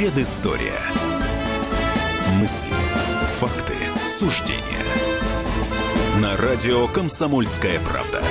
[0.00, 0.80] Предыстория.
[2.40, 2.72] Мысли,
[3.38, 3.74] факты,
[4.06, 4.62] суждения.
[6.22, 8.22] На радио «Комсомольская правда».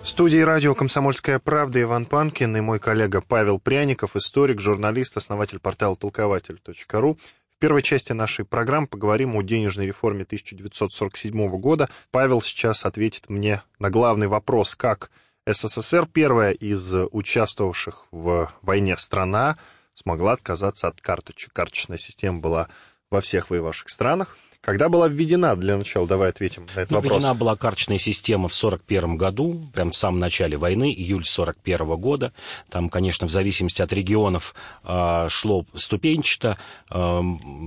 [0.00, 5.58] В студии радио «Комсомольская правда» Иван Панкин и мой коллега Павел Пряников, историк, журналист, основатель
[5.58, 7.18] портала толкователь.ру.
[7.56, 11.88] В первой части нашей программы поговорим о денежной реформе 1947 года.
[12.12, 15.10] Павел сейчас ответит мне на главный вопрос, как
[15.46, 19.58] СССР, первая из участвовавших в войне страна,
[19.94, 21.52] смогла отказаться от карточек.
[21.52, 22.68] Карточная система была
[23.10, 24.36] во всех воевавших странах.
[24.62, 27.18] Когда была введена, для начала давай ответим на этот ну, вопрос.
[27.18, 32.32] Введена была карточная система в 1941 году, прям в самом начале войны, июль 1941 года.
[32.70, 34.54] Там, конечно, в зависимости от регионов
[34.84, 36.58] э, шло ступенчато.
[36.90, 37.22] Э,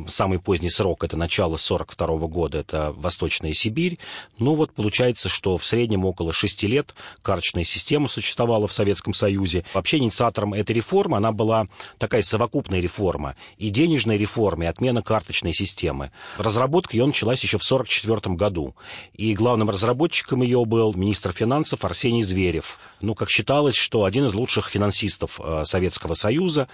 [0.07, 3.99] самый поздний срок это начало 1942 года, это Восточная Сибирь.
[4.39, 9.65] Ну вот получается, что в среднем около 6 лет карточная система существовала в Советском Союзе.
[9.73, 13.35] Вообще инициатором этой реформы, она была такая совокупная реформа.
[13.57, 16.11] И денежная реформа, и отмена карточной системы.
[16.37, 18.75] Разработка ее началась еще в 1944 году.
[19.13, 22.79] И главным разработчиком ее был министр финансов Арсений Зверев.
[23.01, 26.67] Ну, как считалось, что один из лучших финансистов э, Советского Союза,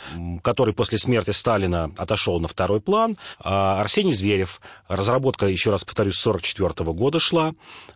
[0.43, 3.17] который после смерти Сталина отошел на второй план.
[3.39, 4.61] А Арсений Зверев.
[4.87, 7.53] Разработка, еще раз повторюсь, с 1944 года шла.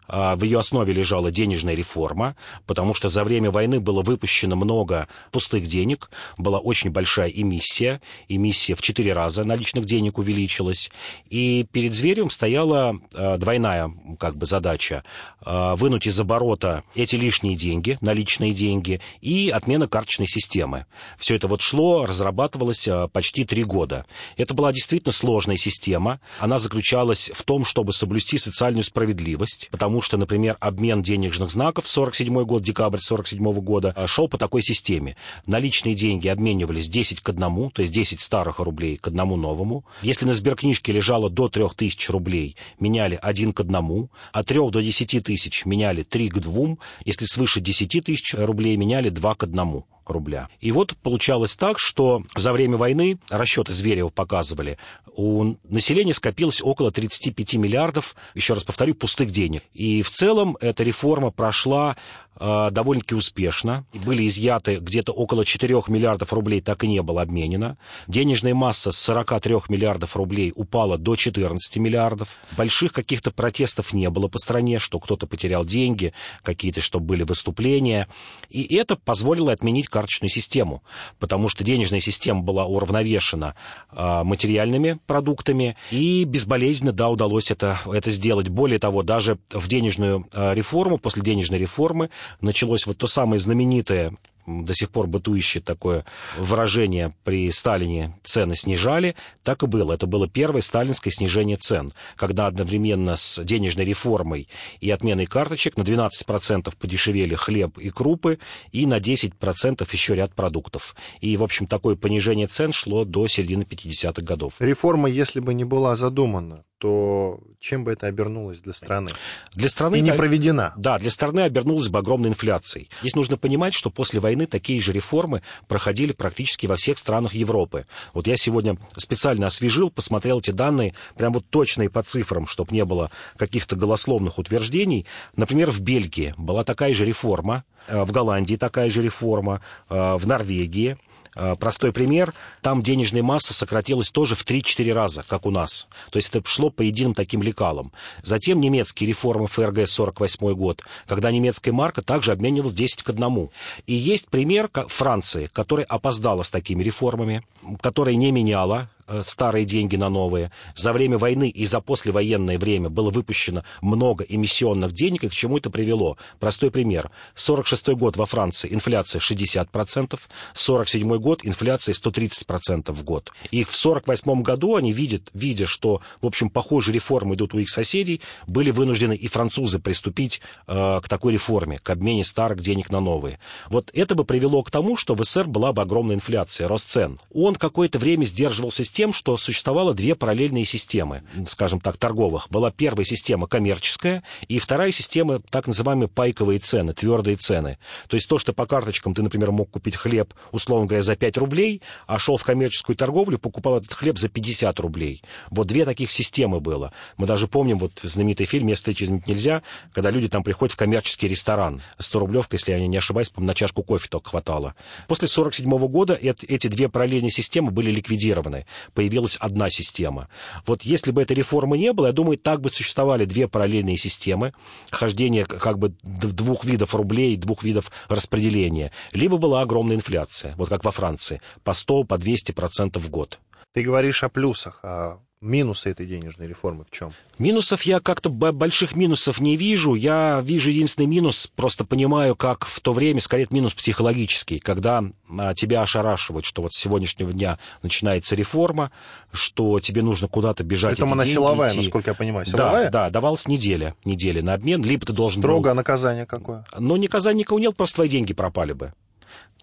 [0.08, 5.08] А в ее основе лежала денежная реформа, потому что за время войны было выпущено много
[5.32, 10.92] пустых денег, была очень большая эмиссия, эмиссия в четыре раза наличных денег увеличилась,
[11.30, 15.03] и перед Зверевым стояла э, двойная как бы задача
[15.44, 20.86] э, вынуть из оборота эти лишние деньги, наличные деньги, и отмена карточной системы.
[21.17, 24.06] Все это вот шло, разрабатывалось э, почти три года.
[24.38, 26.20] Это была действительно сложная система.
[26.38, 32.44] Она заключалась в том, чтобы соблюсти социальную справедливость, потому что, например, обмен денежных знаков 47
[32.44, 35.17] год, декабрь 47 года шел по такой системе.
[35.47, 39.85] Наличные деньги обменивались 10 к одному, то есть 10 старых рублей к одному новому.
[40.03, 45.23] Если на сберкнижке лежало до 3000 рублей, меняли один к одному, от 3 до 10
[45.23, 50.50] тысяч меняли 3 к 2, если свыше 10 тысяч рублей меняли 2 к одному рубля.
[50.60, 54.78] И вот получалось так, что за время войны, расчеты Зверева показывали,
[55.16, 59.64] у населения скопилось около 35 миллиардов, еще раз повторю, пустых денег.
[59.74, 61.96] И в целом эта реформа прошла
[62.38, 63.86] э, довольно-таки успешно.
[63.94, 67.78] Были изъяты где-то около 4 миллиардов рублей, так и не было обменено.
[68.08, 72.38] Денежная масса с 43 миллиардов рублей упала до 14 миллиардов.
[72.58, 78.10] Больших каких-то протестов не было по стране, что кто-то потерял деньги, какие-то, что были выступления.
[78.50, 80.83] И это позволило отменить карточную систему,
[81.19, 83.56] потому что денежная система была уравновешена
[83.94, 88.50] э, материальными продуктами, и безболезненно, да, удалось это, это сделать.
[88.50, 92.09] Более того, даже в денежную э, реформу, после денежной реформы,
[92.41, 94.11] началось вот то самое знаменитое
[94.45, 96.06] до сих пор бытующее такое
[96.38, 99.94] выражение при Сталине цены снижали, так и было.
[99.94, 104.47] Это было первое сталинское снижение цен, когда одновременно с денежной реформой
[104.81, 108.39] и отменой карточек на 12% подешевели хлеб и крупы,
[108.72, 110.95] и на 10% еще ряд продуктов.
[111.22, 114.56] И, в общем, такое понижение цен шло до середины 50-х годов.
[114.59, 119.09] Реформа, если бы не была задумана, то чем бы это обернулось для страны?
[119.56, 119.96] Для страны...
[119.97, 120.72] И не проведена.
[120.78, 122.91] Да, для страны обернулась бы огромной инфляцией.
[123.01, 127.88] Здесь нужно понимать, что после войны такие же реформы проходили практически во всех странах Европы.
[128.13, 132.85] Вот я сегодня специально освежил, посмотрел эти данные, прям вот точные по цифрам, чтобы не
[132.85, 135.07] было каких-то голословных утверждений.
[135.35, 140.28] Например, в Бельгии была такая же реформа, э, в Голландии такая же реформа, э, в
[140.28, 140.97] Норвегии.
[141.35, 142.34] Э, простой пример.
[142.62, 145.88] Там денежная масса сократилась тоже в 3-4 раза, как у нас.
[146.12, 147.91] То есть это шло по единым таким лекалам.
[148.23, 153.50] Затем немецкие реформы ФРГ 48 год, когда немецкая марка также обменивалась 10 к 1.
[153.85, 157.44] И есть пример Франции, которая опоздала с такими реформами,
[157.81, 158.90] которая не меняла
[159.24, 160.52] старые деньги на новые.
[160.76, 165.58] За время войны и за послевоенное время было выпущено много эмиссионных денег, и к чему
[165.58, 166.18] это привело?
[166.40, 167.12] Простой пример.
[167.36, 170.19] 46 год во Франции инфляция 60%,
[170.54, 173.31] 47 год инфляция 130% в год.
[173.52, 177.69] И в 48 году они видят, видя, что, в общем, похожие реформы идут у их
[177.69, 183.00] соседей, были вынуждены и французы приступить э, к такой реформе, к обмене старых денег на
[183.00, 183.40] новые.
[183.69, 187.19] Вот это бы привело к тому, что в СССР была бы огромная инфляция, рост цен.
[187.34, 192.47] Он какое-то время сдерживался тем, что существовало две параллельные системы, скажем так, торговых.
[192.50, 197.77] Была первая система коммерческая, и вторая система, так называемые пайковые цены, твердые цены.
[198.07, 201.38] То есть то, что по карточкам ты, например, мог купить хлеб, условно говоря, за 5
[201.38, 205.21] рублей, а шел в коммерческую торговлю, покупал этот хлеб за 50 рублей.
[205.50, 206.94] Вот две таких системы было.
[207.18, 211.27] Мы даже помним вот знаменитый фильм «Место изменить нельзя», когда люди там приходят в коммерческий
[211.27, 211.81] ресторан.
[212.00, 214.74] 100 рублевка, если я не ошибаюсь, на чашку кофе только хватало.
[215.09, 218.65] После 1947 года эти две параллельные системы были ликвидированы.
[218.94, 220.30] Появилась одна система.
[220.66, 224.54] Вот если бы этой реформы не было, я думаю, так бы существовали две параллельные системы,
[224.92, 228.92] хождение как бы двух видов рублей, двух видов распределения.
[229.12, 233.40] Либо была огромная инфляция, вот как во Франции, по 100, по 200 процентов в год.
[233.74, 237.14] Ты говоришь о плюсах, а минусы этой денежной реформы в чем?
[237.38, 239.96] Минусов я как-то больших минусов не вижу.
[239.96, 245.04] Я вижу единственный минус, просто понимаю, как в то время, скорее, минус психологический, когда
[245.38, 248.92] а, тебя ошарашивают, что вот с сегодняшнего дня начинается реформа,
[249.32, 250.96] что тебе нужно куда-то бежать.
[250.96, 251.80] Притом она силовая, идти.
[251.80, 252.46] насколько я понимаю.
[252.46, 252.90] Силовая?
[252.90, 255.76] Да, да, давалась неделя, неделя на обмен, либо ты должен Строго был...
[255.76, 256.66] наказание какое?
[256.78, 258.94] Ну, наказание никого нет, просто твои деньги пропали бы.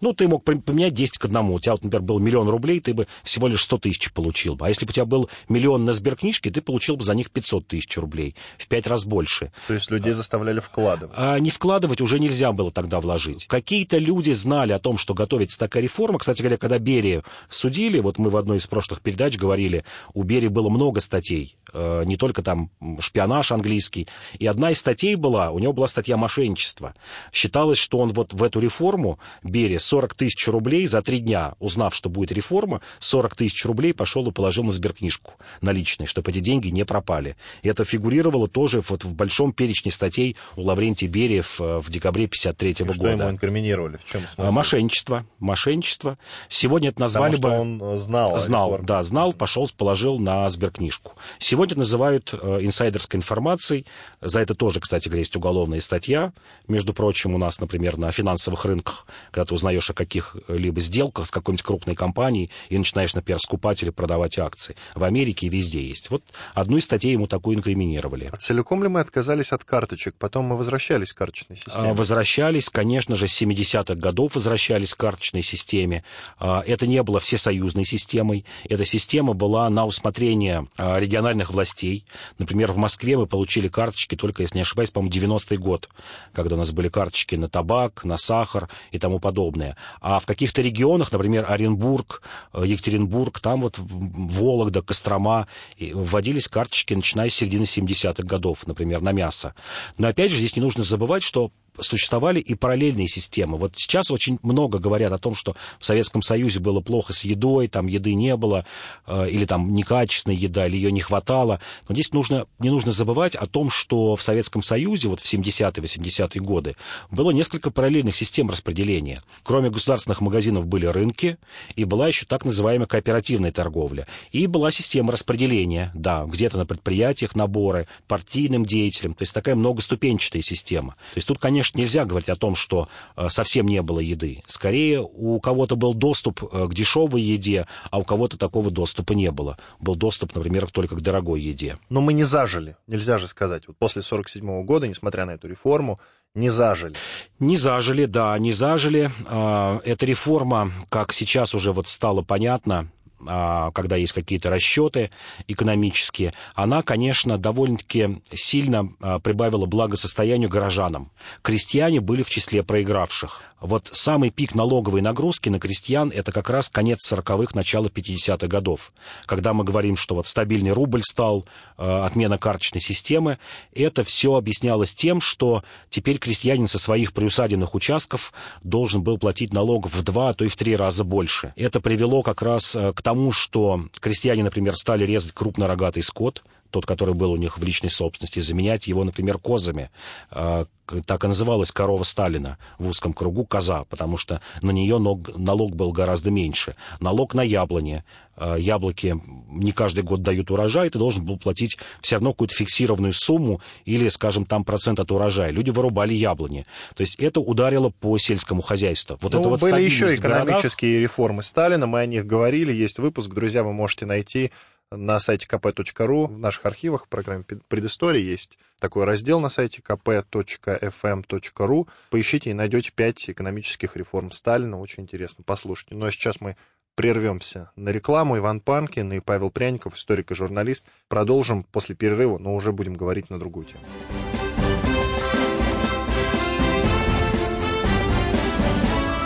[0.03, 1.53] Ну, ты мог поменять 10 к одному.
[1.53, 4.65] У тебя, вот, например, был миллион рублей, ты бы всего лишь 100 тысяч получил бы.
[4.65, 7.65] А если бы у тебя был миллион на сберкнижке, ты получил бы за них 500
[7.65, 8.35] тысяч рублей.
[8.57, 9.53] В пять раз больше.
[9.65, 11.15] То есть людей заставляли вкладывать?
[11.17, 13.47] А не вкладывать уже нельзя было тогда вложить.
[13.47, 16.19] Какие-то люди знали о том, что готовится такая реформа.
[16.19, 20.49] Кстати говоря, когда Берию судили, вот мы в одной из прошлых передач говорили, у Берии
[20.49, 21.55] было много статей.
[21.73, 22.69] Э, не только там
[22.99, 24.07] шпионаж английский.
[24.37, 26.93] И одна из статей была, у него была статья мошенничества.
[27.31, 31.93] Считалось, что он вот в эту реформу, Берия, 40 тысяч рублей за три дня, узнав,
[31.93, 36.69] что будет реформа, 40 тысяч рублей пошел и положил на сберкнижку наличные, чтобы эти деньги
[36.69, 37.35] не пропали.
[37.61, 42.71] Это фигурировало тоже вот в большом перечне статей у Лаврентия Берия в, в декабре 53
[42.71, 42.93] -го года.
[42.95, 43.97] Что ему инкриминировали?
[43.97, 44.51] В чем смысл?
[44.51, 45.27] Мошенничество.
[45.37, 46.17] Мошенничество.
[46.49, 47.85] Сегодня это назвали Потому бы...
[47.85, 48.39] он знал.
[48.39, 51.11] Знал, да, знал, пошел, положил на сберкнижку.
[51.37, 53.85] Сегодня называют э, инсайдерской информацией.
[54.21, 56.33] За это тоже, кстати говоря, есть уголовная статья.
[56.67, 61.27] Между прочим, у нас, например, на финансовых рынках, когда ты узнаешь узнаешь о каких-либо сделках
[61.27, 64.75] с какой-нибудь крупной компанией и начинаешь, например, скупать или продавать акции.
[64.95, 66.09] В Америке и везде есть.
[66.09, 68.29] Вот одну из статей ему такую инкриминировали.
[68.31, 70.15] А целиком ли мы отказались от карточек?
[70.17, 71.91] Потом мы возвращались к карточной системе?
[71.91, 76.03] А, возвращались, конечно же, с 70-х годов возвращались к карточной системе.
[76.39, 78.45] А, это не было всесоюзной системой.
[78.69, 82.05] Эта система была на усмотрение а, региональных властей.
[82.37, 85.89] Например, в Москве мы получили карточки только, если не ошибаюсь, по-моему, 90-й год,
[86.33, 89.62] когда у нас были карточки на табак, на сахар и тому подобное.
[90.01, 92.21] А в каких-то регионах, например, Оренбург,
[92.53, 95.47] э, Екатеринбург, там вот Вологда, Кострома,
[95.79, 99.55] вводились карточки, начиная с середины 70-х годов, например, на мясо.
[99.97, 103.57] Но опять же, здесь не нужно забывать, что существовали и параллельные системы.
[103.57, 107.67] Вот сейчас очень много говорят о том, что в Советском Союзе было плохо с едой,
[107.67, 108.65] там еды не было,
[109.07, 111.59] э, или там некачественная еда, или ее не хватало.
[111.87, 116.41] Но здесь нужно, не нужно забывать о том, что в Советском Союзе вот в 70-80-е
[116.41, 116.75] годы
[117.09, 119.21] было несколько параллельных систем распределения.
[119.43, 121.37] Кроме государственных магазинов были рынки,
[121.75, 124.07] и была еще так называемая кооперативная торговля.
[124.31, 130.41] И была система распределения, да, где-то на предприятиях наборы, партийным деятелям, то есть такая многоступенчатая
[130.41, 130.93] система.
[131.13, 134.43] То есть тут, конечно, конечно, нельзя говорить о том, что э, совсем не было еды.
[134.47, 139.31] Скорее, у кого-то был доступ э, к дешевой еде, а у кого-то такого доступа не
[139.31, 139.57] было.
[139.79, 141.77] Был доступ, например, только к дорогой еде.
[141.89, 143.67] Но мы не зажили, нельзя же сказать.
[143.67, 145.99] Вот после 1947 года, несмотря на эту реформу,
[146.35, 146.95] не зажили.
[147.39, 149.09] Не зажили, да, не зажили.
[149.25, 152.89] А, эта реформа, как сейчас уже вот стало понятно,
[153.25, 155.11] когда есть какие-то расчеты
[155.47, 161.11] экономические, она, конечно, довольно-таки сильно а, прибавила благосостоянию горожанам.
[161.41, 163.41] Крестьяне были в числе проигравших.
[163.63, 168.91] Вот самый пик налоговой нагрузки на крестьян– это как раз конец 40-х, начало 50-х годов.
[169.25, 171.45] Когда мы говорим, что вот стабильный рубль стал,
[171.77, 173.39] э, отмена карточной системы,
[173.73, 179.95] это все объяснялось тем, что теперь крестьянин со своих приусадебных участков должен был платить налогов
[179.95, 181.53] в два, а то и в три раза больше.
[181.55, 186.43] Это привело как раз э, к тому, что крестьяне, например, стали резать крупнорогатый скот,
[186.73, 189.91] тот, который был у них в личной собственности, заменять его, например, козами.
[190.31, 190.65] А,
[191.05, 195.91] так и называлась корова Сталина в узком кругу коза, потому что на нее налог был
[195.91, 196.75] гораздо меньше.
[196.99, 198.03] Налог на яблони.
[198.35, 203.13] А, яблоки не каждый год дают урожай, ты должен был платить все равно какую-то фиксированную
[203.13, 205.51] сумму или, скажем, там процент от урожая.
[205.51, 206.65] Люди вырубали яблони.
[206.95, 209.19] То есть это ударило по сельскому хозяйству.
[209.21, 213.29] Вот ну, это вот были еще экономические реформы Сталина, мы о них говорили, есть выпуск,
[213.29, 214.51] друзья, вы можете найти
[214.91, 221.87] на сайте kp.ru, в наших архивах в программе «Предыстория» есть такой раздел на сайте kp.fm.ru.
[222.09, 224.79] Поищите и найдете пять экономических реформ Сталина.
[224.79, 225.95] Очень интересно, послушайте.
[225.95, 226.57] Ну а сейчас мы
[226.95, 228.37] прервемся на рекламу.
[228.37, 230.87] Иван Панкин и Павел Пряников, историк и журналист.
[231.07, 233.83] Продолжим после перерыва, но уже будем говорить на другую тему.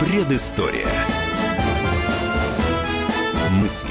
[0.00, 0.88] Предыстория.
[3.50, 3.90] Мысли,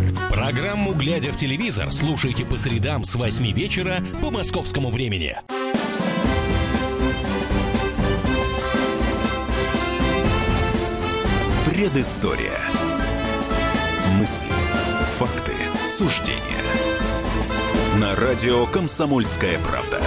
[0.31, 5.35] Программу «Глядя в телевизор» слушайте по средам с 8 вечера по московскому времени.
[11.69, 12.57] Предыстория.
[14.17, 14.47] Мысли,
[15.19, 15.51] факты,
[15.97, 16.39] суждения
[17.99, 20.01] на радио «Комсомольская правда».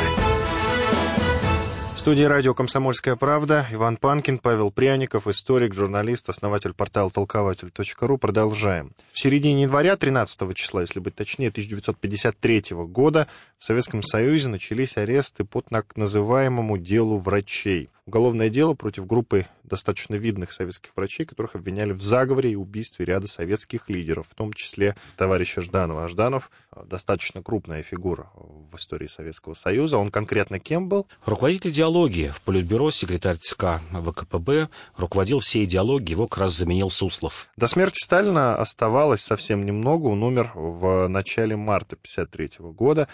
[2.04, 8.18] Студии радио «Комсомольская правда» Иван Панкин, Павел Пряников, историк, журналист, основатель портала толкователь.ру.
[8.18, 8.92] Продолжаем.
[9.10, 15.44] В середине января, 13 числа, если быть точнее, 1953 года в Советском Союзе начались аресты
[15.44, 21.92] по так называемому делу врачей уголовное дело против группы достаточно видных советских врачей, которых обвиняли
[21.92, 26.04] в заговоре и убийстве ряда советских лидеров, в том числе товарища Жданова.
[26.04, 26.50] А Жданов
[26.84, 29.96] достаточно крупная фигура в истории Советского Союза.
[29.96, 31.06] Он конкретно кем был?
[31.24, 37.48] Руководитель идеологии в Политбюро, секретарь ЦК ВКПБ, руководил всей идеологией, его как раз заменил Суслов.
[37.56, 43.08] До смерти Сталина оставалось совсем немного, он умер в начале марта 1953 года.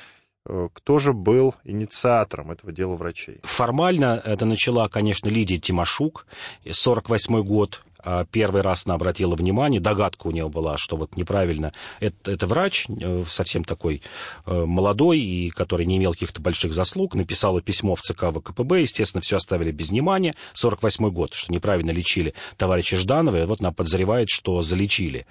[0.47, 3.41] Э, кто же был инициатором этого дела врачей?
[3.43, 6.27] Формально это начала, конечно, Лидия Тимошук,
[6.71, 7.83] 48 год,
[8.31, 11.73] первый раз она обратила внимание, догадка у нее была, что вот неправильно.
[12.01, 14.03] Это, это врач, э, совсем такой
[14.47, 19.21] э, молодой, и который не имел каких-то больших заслуг, написала письмо в ЦК ВКПБ, естественно,
[19.21, 20.35] все оставили без внимания.
[20.55, 25.27] 48 год, что неправильно лечили товарища Жданова, и вот она подозревает, что залечили.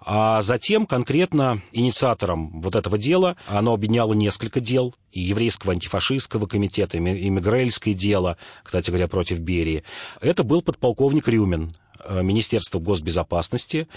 [0.00, 6.98] А затем конкретно инициатором вот этого дела, оно объединяло несколько дел, и еврейского антифашистского комитета,
[6.98, 9.82] и Мигрельское дело, кстати говоря, против Берии.
[10.20, 11.72] Это был подполковник Рюмин,
[12.22, 13.88] Министерства госбезопасности.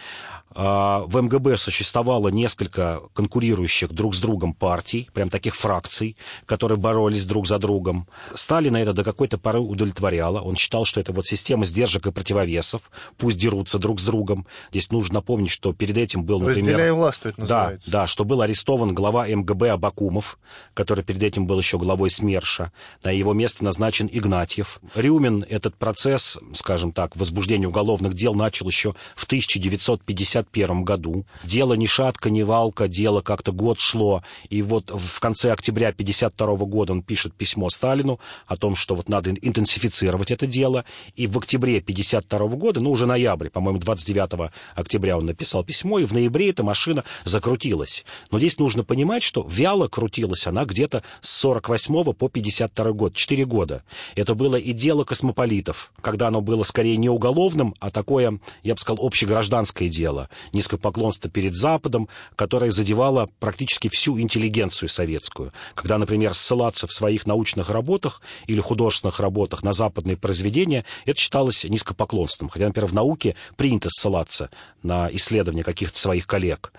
[0.52, 7.26] А, в МГБ существовало несколько конкурирующих друг с другом партий, прям таких фракций, которые боролись
[7.26, 8.08] друг за другом.
[8.34, 10.42] Сталина это до какой-то поры удовлетворяло.
[10.42, 12.90] Он считал, что это вот система сдержек и противовесов.
[13.18, 14.48] Пусть дерутся друг с другом.
[14.72, 16.74] Здесь нужно напомнить, что перед этим был, например...
[16.74, 17.92] Разделяй власть, это называется.
[17.92, 20.40] Да, да, что был арестован глава МГБ Абакумов,
[20.74, 22.72] который перед этим был еще главой СМЕРШа.
[23.04, 24.80] На его место назначен Игнатьев.
[24.96, 27.68] Рюмин этот процесс, скажем так, возбуждения
[28.00, 31.26] уголовных дел начал еще в 1950 1951 году.
[31.44, 34.24] Дело ни шатка, ни валка, дело как-то год шло.
[34.50, 39.10] И вот в конце октября 1952 года он пишет письмо Сталину о том, что вот
[39.10, 40.86] надо интенсифицировать это дело.
[41.16, 46.06] И в октябре 1952 года, ну уже ноябрь, по-моему, 29 октября он написал письмо, и
[46.06, 48.06] в ноябре эта машина закрутилась.
[48.32, 53.46] Но здесь нужно понимать, что вяло крутилась она где-то с 48 по 52 год, 4
[53.46, 53.84] года.
[54.16, 58.80] Это было и дело космополитов, когда оно было скорее не уголовным, а такое, я бы
[58.80, 65.54] сказал, общегражданское дело низкопоклонство перед Западом, которое задевало практически всю интеллигенцию советскую.
[65.76, 71.64] Когда, например, ссылаться в своих научных работах или художественных работах на западные произведения, это считалось
[71.64, 72.50] низкопоклонством.
[72.50, 74.50] Хотя, например, в науке принято ссылаться
[74.84, 76.72] на исследования каких-то своих коллег.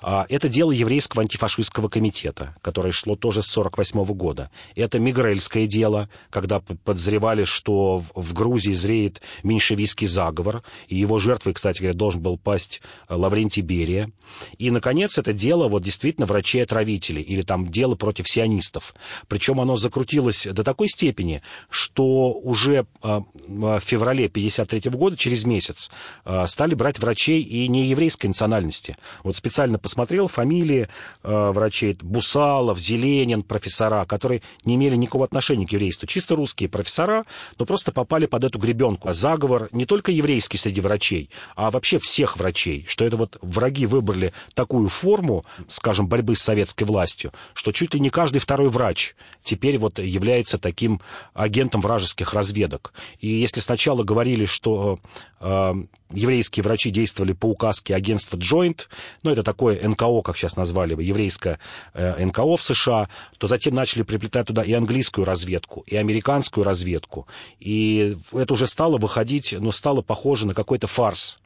[0.00, 4.50] А это дело еврейского антифашистского комитета, которое шло тоже с 1948 года.
[4.74, 10.47] Это Мигрельское дело, когда подозревали, что в Грузии зреет меньшевистский заговор,
[10.88, 14.10] и его жертвой, кстати говоря, должен был пасть Лаврентий Берия.
[14.58, 18.94] И, наконец, это дело вот действительно врачей-отравителей, или там дело против сионистов.
[19.28, 25.90] Причем оно закрутилось до такой степени, что уже а, в феврале 1953 года, через месяц,
[26.24, 28.96] а, стали брать врачей и не еврейской национальности.
[29.24, 30.88] Вот специально посмотрел фамилии
[31.22, 36.06] врачей Бусалов, Зеленин, профессора, которые не имели никакого отношения к еврейству.
[36.06, 37.24] Чисто русские профессора,
[37.58, 39.12] но просто попали под эту гребенку.
[39.12, 44.32] Заговор не только еврейский среди врачей, а вообще всех врачей, что это вот враги выбрали
[44.54, 49.78] такую форму, скажем, борьбы с советской властью, что чуть ли не каждый второй врач теперь
[49.78, 51.00] вот является таким
[51.34, 52.92] агентом вражеских разведок.
[53.20, 55.00] И если сначала говорили, что
[55.40, 55.72] э,
[56.10, 58.82] еврейские врачи действовали по указке агентства Joint,
[59.22, 61.58] ну, это такое НКО, как сейчас назвали бы, еврейское
[61.94, 67.26] э, НКО в США, то затем начали приплетать туда и английскую разведку, и американскую разведку.
[67.60, 71.38] И это уже стало выходить, ну, стало похоже на какой-то фарс.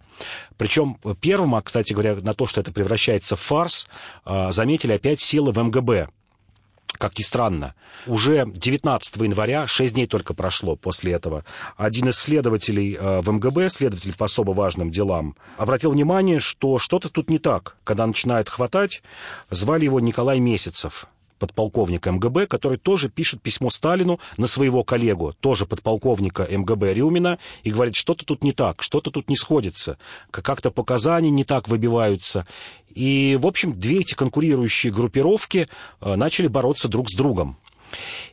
[0.56, 3.88] Причем первым, а, кстати говоря, на то, что это превращается в фарс,
[4.24, 6.08] а, заметили опять силы в МГБ
[7.02, 7.74] как ни странно,
[8.06, 11.44] уже 19 января, 6 дней только прошло после этого,
[11.76, 17.08] один из следователей э, в МГБ, следователь по особо важным делам, обратил внимание, что что-то
[17.08, 17.76] тут не так.
[17.82, 19.02] Когда начинает хватать,
[19.50, 21.08] звали его Николай Месяцев
[21.42, 27.72] подполковника МГБ, который тоже пишет письмо Сталину на своего коллегу, тоже подполковника МГБ Рюмина, и
[27.72, 29.98] говорит, что-то тут не так, что-то тут не сходится,
[30.30, 32.46] как-то показания не так выбиваются.
[32.94, 35.66] И, в общем, две эти конкурирующие группировки
[36.00, 37.56] э, начали бороться друг с другом.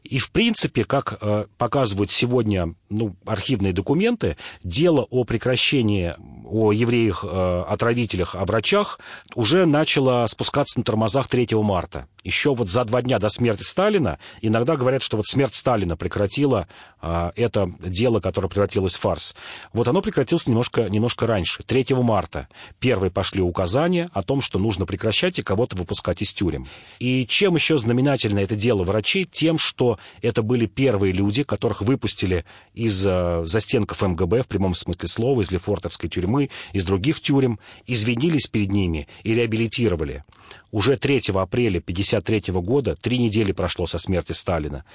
[0.03, 6.13] И, в принципе, как э, показывают сегодня ну, архивные документы, дело о прекращении,
[6.45, 8.99] о евреях-отравителях, э, о врачах
[9.35, 12.07] уже начало спускаться на тормозах 3 марта.
[12.23, 16.67] Еще вот за два дня до смерти Сталина иногда говорят, что вот смерть Сталина прекратила
[17.01, 19.35] э, это дело, которое превратилось в фарс.
[19.71, 21.63] Вот оно прекратилось немножко, немножко раньше.
[21.63, 22.49] 3 марта
[22.79, 26.67] первые пошли указания о том, что нужно прекращать и кого-то выпускать из тюрем.
[26.99, 29.23] И чем еще знаменательно это дело врачей?
[29.23, 35.07] Тем, что это были первые люди, которых выпустили из э, застенков МГБ, в прямом смысле
[35.07, 40.25] слова, из Лефортовской тюрьмы, из других тюрем, извинились перед ними и реабилитировали.
[40.71, 44.85] Уже 3 апреля 1953 года, три недели прошло со смерти Сталина,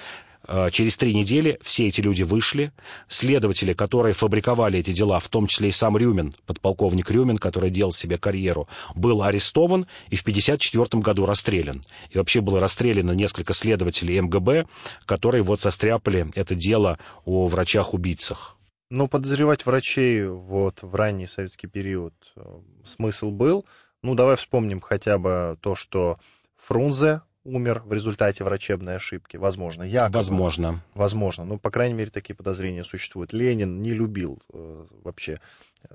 [0.47, 2.73] Э, через три недели все эти люди вышли.
[3.09, 7.93] Следователи, которые фабриковали эти дела, в том числе и сам Рюмин, подполковник Рюмин, который делал
[7.93, 11.83] себе карьеру, был арестован и в 1954 году расстрелян.
[12.11, 14.67] И вообще было расстреляно несколько следователей МГБ,
[15.07, 18.57] которые вот состряпали это дело о врачах-убийцах.
[18.91, 22.43] Ну, подозревать врачей вот в ранний советский период э,
[22.85, 23.65] смысл был.
[24.05, 26.19] Ну, давай вспомним хотя бы то, что
[26.59, 29.39] Фрунзе умер в результате врачебной ошибки.
[29.39, 29.83] Возможно.
[29.83, 30.17] Якобы.
[30.17, 30.85] Возможно.
[30.93, 31.45] Возможно.
[31.47, 33.33] Ну, по крайней мере, такие подозрения существуют.
[33.33, 35.41] Ленин не любил э, вообще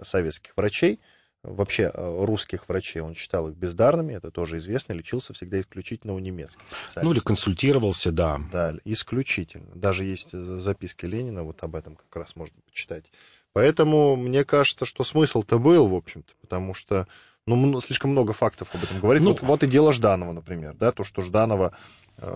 [0.01, 0.99] советских врачей,
[1.43, 3.03] вообще э, русских врачей.
[3.03, 6.63] Он считал их бездарными, это тоже известно, лечился всегда исключительно у немецких.
[6.95, 8.41] Ну, или консультировался, да.
[8.51, 9.75] Да, исключительно.
[9.75, 13.11] Даже есть записки Ленина, вот об этом как раз можно почитать.
[13.53, 17.07] Поэтому мне кажется, что смысл-то был, в общем-то, потому что
[17.55, 19.23] ну, слишком много фактов об этом говорит.
[19.23, 21.73] Ну, вот, вот и дело Жданова, например, да, то, что Жданова,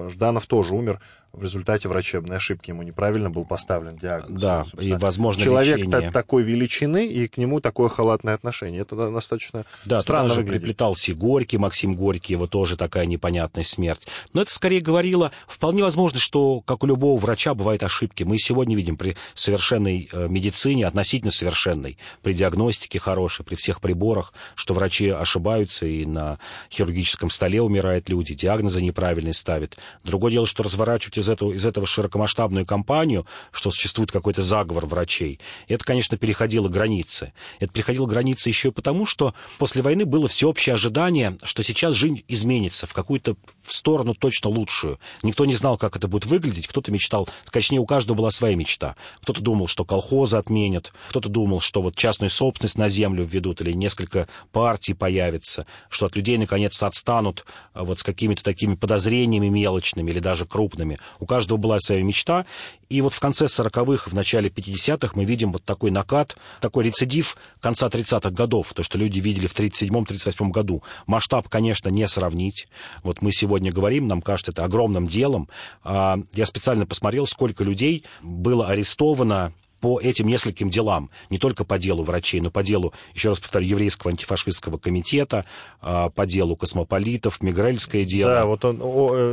[0.09, 0.99] Жданов тоже умер
[1.33, 4.39] в результате врачебной ошибки ему неправильно был поставлен диагноз.
[4.39, 6.11] Да, и возможно Человек лечение.
[6.11, 8.81] такой величины, и к нему такое халатное отношение.
[8.81, 14.07] Это достаточно да, странно же приплетался и Горький, Максим Горький, его тоже такая непонятная смерть.
[14.33, 18.21] Но это скорее говорило, вполне возможно, что, как у любого врача, бывают ошибки.
[18.21, 24.33] Мы сегодня видим при совершенной э, медицине, относительно совершенной, при диагностике хорошей, при всех приборах,
[24.53, 26.37] что врачи ошибаются, и на
[26.71, 29.72] хирургическом столе умирают люди, диагнозы неправильные ставят.
[30.03, 35.39] Другое дело, что разворачивать из этого, из этого широкомасштабную кампанию, что существует какой-то заговор врачей,
[35.67, 37.33] это, конечно, переходило границы.
[37.59, 42.23] Это переходило границы еще и потому, что после войны было всеобщее ожидание, что сейчас жизнь
[42.27, 44.99] изменится в какую-то в сторону точно лучшую.
[45.21, 46.67] Никто не знал, как это будет выглядеть.
[46.67, 48.95] Кто-то мечтал, точнее, у каждого была своя мечта.
[49.21, 53.71] Кто-то думал, что колхозы отменят, кто-то думал, что вот частную собственность на землю введут или
[53.71, 60.11] несколько партий появится, что от людей наконец-то отстанут а, вот с какими-то такими подозрениями мелочными
[60.11, 60.99] или даже крупными.
[61.19, 62.45] У каждого была своя мечта.
[62.89, 67.37] И вот в конце 40-х, в начале 50-х мы видим вот такой накат, такой рецидив
[67.61, 70.83] конца 30-х годов, то, что люди видели в 37-38 году.
[71.07, 72.67] Масштаб, конечно, не сравнить.
[73.03, 75.47] Вот мы сегодня говорим, нам кажется это огромным делом.
[75.83, 81.77] А, я специально посмотрел, сколько людей было арестовано по этим нескольким делам, не только по
[81.77, 85.43] делу врачей, но по делу, еще раз повторю, еврейского антифашистского комитета,
[85.81, 88.31] а, по делу космополитов, Мигрельское дело.
[88.31, 88.81] Да, вот он,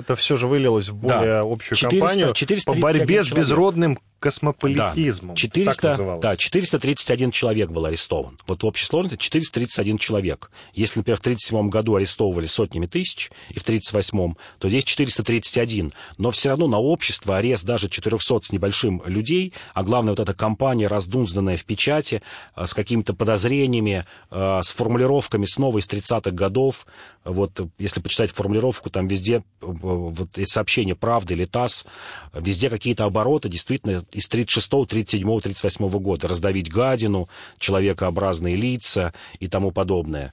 [0.00, 1.40] это все же вылилось в более да.
[1.42, 5.30] общую 400, кампанию 400 по борьбе с безродным космополитизмом.
[5.30, 8.38] Да, 400, да, 431 человек был арестован.
[8.46, 10.50] Вот в общей сложности 431 человек.
[10.74, 15.92] Если, например, в 1937 году арестовывали сотнями тысяч, и в 1938, то здесь 431.
[16.18, 20.34] Но все равно на общество арест даже 400 с небольшим людей, а главное, вот эта
[20.40, 22.22] компания, раздунзданная в печати,
[22.56, 26.86] э, с какими-то подозрениями, э, с формулировками снова из 30-х годов.
[27.24, 31.84] Вот если почитать формулировку, там везде э, вот, сообщение «Правда» или «ТАСС»,
[32.32, 39.72] везде какие-то обороты, действительно из 36, 37, 38 года, раздавить гадину, человекообразные лица и тому
[39.72, 40.32] подобное.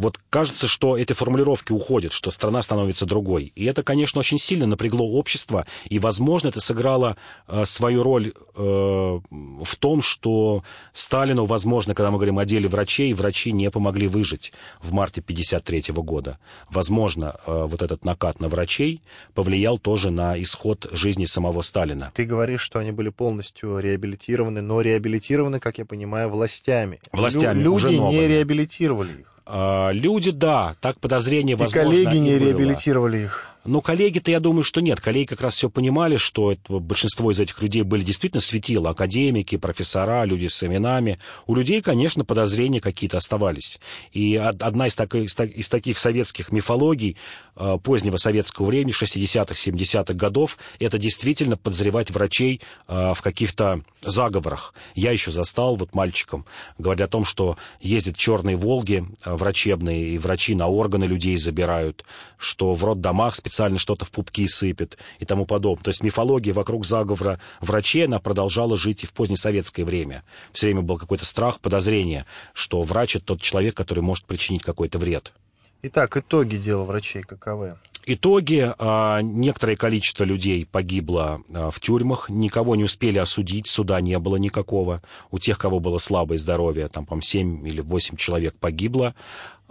[0.00, 3.52] Вот кажется, что эти формулировки уходят, что страна становится другой.
[3.54, 7.16] И это, конечно, очень сильно напрягло общество, и, возможно, это сыграло
[7.48, 13.12] э, свою роль э, в том, что Сталину, возможно, когда мы говорим о деле врачей,
[13.12, 16.38] врачи не помогли выжить в марте 1953 года.
[16.70, 19.02] Возможно, э, вот этот накат на врачей
[19.34, 22.10] повлиял тоже на исход жизни самого Сталина.
[22.14, 27.00] Ты говоришь, что они были полностью реабилитированы, но реабилитированы, как я понимаю, властями.
[27.12, 28.26] Властями, Лю- уже Люди не новыми.
[28.26, 29.26] реабилитировали их.
[29.52, 32.48] А, Люди, да, так подозрение, И возможно, коллеги не и было.
[32.48, 33.46] реабилитировали их.
[33.70, 35.00] Но коллеги-то, я думаю, что нет.
[35.00, 38.90] Коллеги как раз все понимали, что это, большинство из этих людей были действительно светила.
[38.90, 41.20] Академики, профессора, люди с именами.
[41.46, 43.78] У людей, конечно, подозрения какие-то оставались.
[44.10, 47.16] И од- одна из так- из таких советских мифологий
[47.54, 54.74] э, позднего советского времени, 60-х, 70-х годов, это действительно подозревать врачей э, в каких-то заговорах.
[54.96, 56.44] Я еще застал вот мальчиком,
[56.78, 62.04] говоря о том, что ездят черные «Волги» э, врачебные, и врачи на органы людей забирают,
[62.36, 65.84] что в роддомах специально что-то в пупки сыпят и тому подобное.
[65.84, 70.24] То есть мифология вокруг заговора врачей, она продолжала жить и в позднесоветское время.
[70.52, 74.98] Все время был какой-то страх, подозрение, что врач— это тот человек, который может причинить какой-то
[74.98, 75.32] вред.
[75.82, 77.76] Итак, итоги дела врачей каковы?
[78.06, 84.18] Итоги, а, некоторое количество людей погибло а, в тюрьмах, никого не успели осудить, суда не
[84.18, 85.02] было никакого.
[85.30, 89.14] У тех, кого было слабое здоровье, там, по 7 или 8 человек погибло.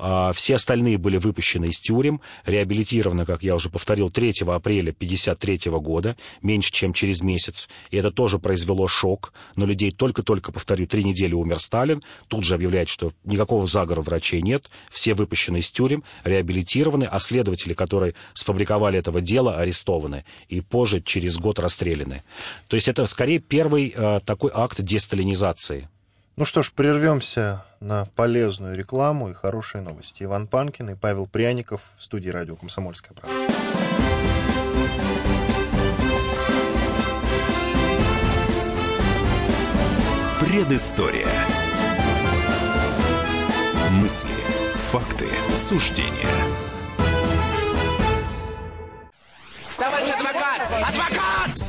[0.02, 5.72] А, Все остальные были выпущены из тюрем, реабилитированы, как я уже повторил, 3 апреля 1953
[5.80, 7.68] года, меньше, чем через месяц.
[7.92, 9.34] И это тоже произвело шок.
[9.58, 12.02] Но людей только-только, повторю, три недели умер Сталин.
[12.30, 14.70] Тут же объявляет, что никакого заговора врачей нет.
[14.90, 20.24] Все выпущены из тюрем, реабилитированы, а следователи, которые сфабриковали этого дела, арестованы.
[20.48, 22.24] И позже, через год, расстреляны.
[22.70, 25.90] То есть это скорее первый э, такой акт десталинизации.
[26.39, 30.23] Ну что ж, прервемся на полезную рекламу и хорошие новости.
[30.23, 33.36] Иван Панкин и Павел Пряников в студии радио «Комсомольская правда».
[40.39, 41.28] Предыстория.
[43.91, 44.32] Мысли,
[44.91, 46.08] факты, суждения.
[49.78, 50.62] Товарищ адвокат!
[50.88, 51.19] Адвокат!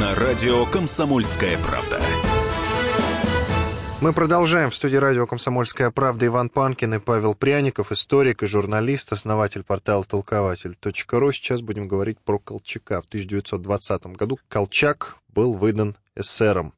[0.00, 2.02] На радио «Комсомольская правда».
[4.00, 4.70] Мы продолжаем.
[4.70, 10.02] В студии радио «Комсомольская правда» Иван Панкин и Павел Пряников, историк и журналист, основатель портала
[10.02, 11.32] толкователь.ру.
[11.32, 13.00] Сейчас будем говорить про Колчака.
[13.02, 16.74] В 1920 году Колчак был выдан эсером.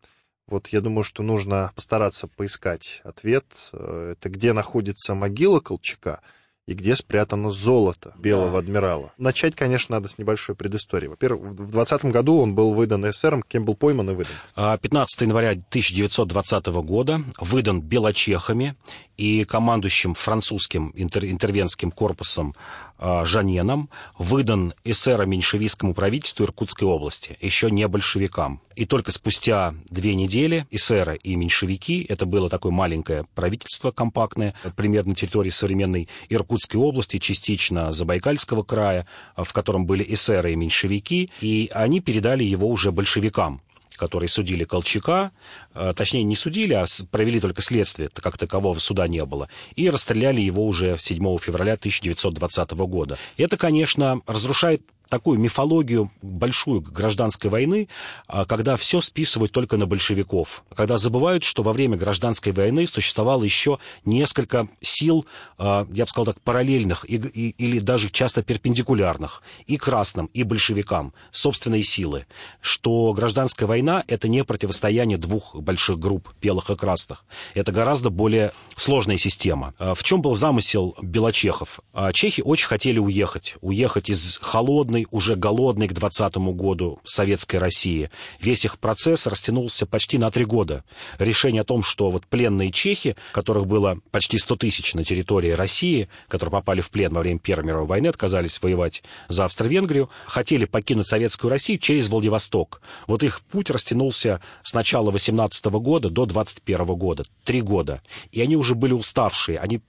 [0.47, 3.47] Вот я думаю, что нужно постараться поискать ответ.
[3.73, 6.21] Э, Это где находится могила Колчака
[6.67, 9.13] и где спрятано золото белого адмирала.
[9.19, 11.07] Начать, конечно, надо с небольшой предыстории.
[11.07, 14.33] Во-первых, в 20 году он был выдан эсером, кем был пойман и выдан.
[14.57, 18.75] А, 15 января 1920 года выдан белочехами
[19.17, 22.55] и командующим французским интер- интервентским корпусом
[22.99, 28.61] а, Жаненом, выдан эсеро-меньшевистскому правительству Иркутской области, еще не большевикам.
[28.75, 35.15] И только спустя две недели эсеры и меньшевики, это было такое маленькое правительство компактное, примерно
[35.15, 41.71] территории современной Иркутской области, частично Забайкальского края, а, в котором были эсеры и меньшевики, и
[41.73, 43.61] они передали его уже большевикам
[43.97, 45.33] которые судили Колчака,
[45.75, 50.41] э, точнее, не судили, а провели только следствие, как такового суда не было, и расстреляли
[50.41, 53.19] его уже 7 февраля 1920 года.
[53.37, 57.89] Это, конечно, разрушает такую мифологию большую гражданской войны,
[58.27, 60.65] а, когда все списывают только на большевиков.
[60.75, 65.27] Когда забывают, что во время гражданской войны существовало еще несколько сил,
[65.59, 70.43] а, я бы сказал так, параллельных и- и- или даже часто перпендикулярных и красным, и
[70.43, 72.27] большевикам, собственные силы.
[72.61, 77.25] Что гражданская война— это не противостояние двух больших групп, белых и красных.
[77.55, 79.75] Это гораздо более сложная система.
[79.79, 81.81] А, В чем был замысел Белочехов?
[82.13, 83.55] Чехи очень хотели уехать.
[83.61, 88.11] Уехать из холодной, уже голодной к 20 году советской России.
[88.41, 90.85] Весь их процесс растянулся почти на три года.
[91.19, 96.09] Решение о том, что вот пленные чехи, которых было почти 100 тысяч на территории России,
[96.29, 101.09] которые попали в плен во время Первой мировой войны, отказались воевать за Австро-Венгрию, хотели покинуть
[101.09, 102.81] Советскую Россию через Владивосток.
[103.07, 107.25] Вот их путь растянулся с начала 18 года до 21 года.
[107.45, 108.03] Три года.
[108.33, 109.59] И они уже были уставшие.
[109.59, 109.81] Они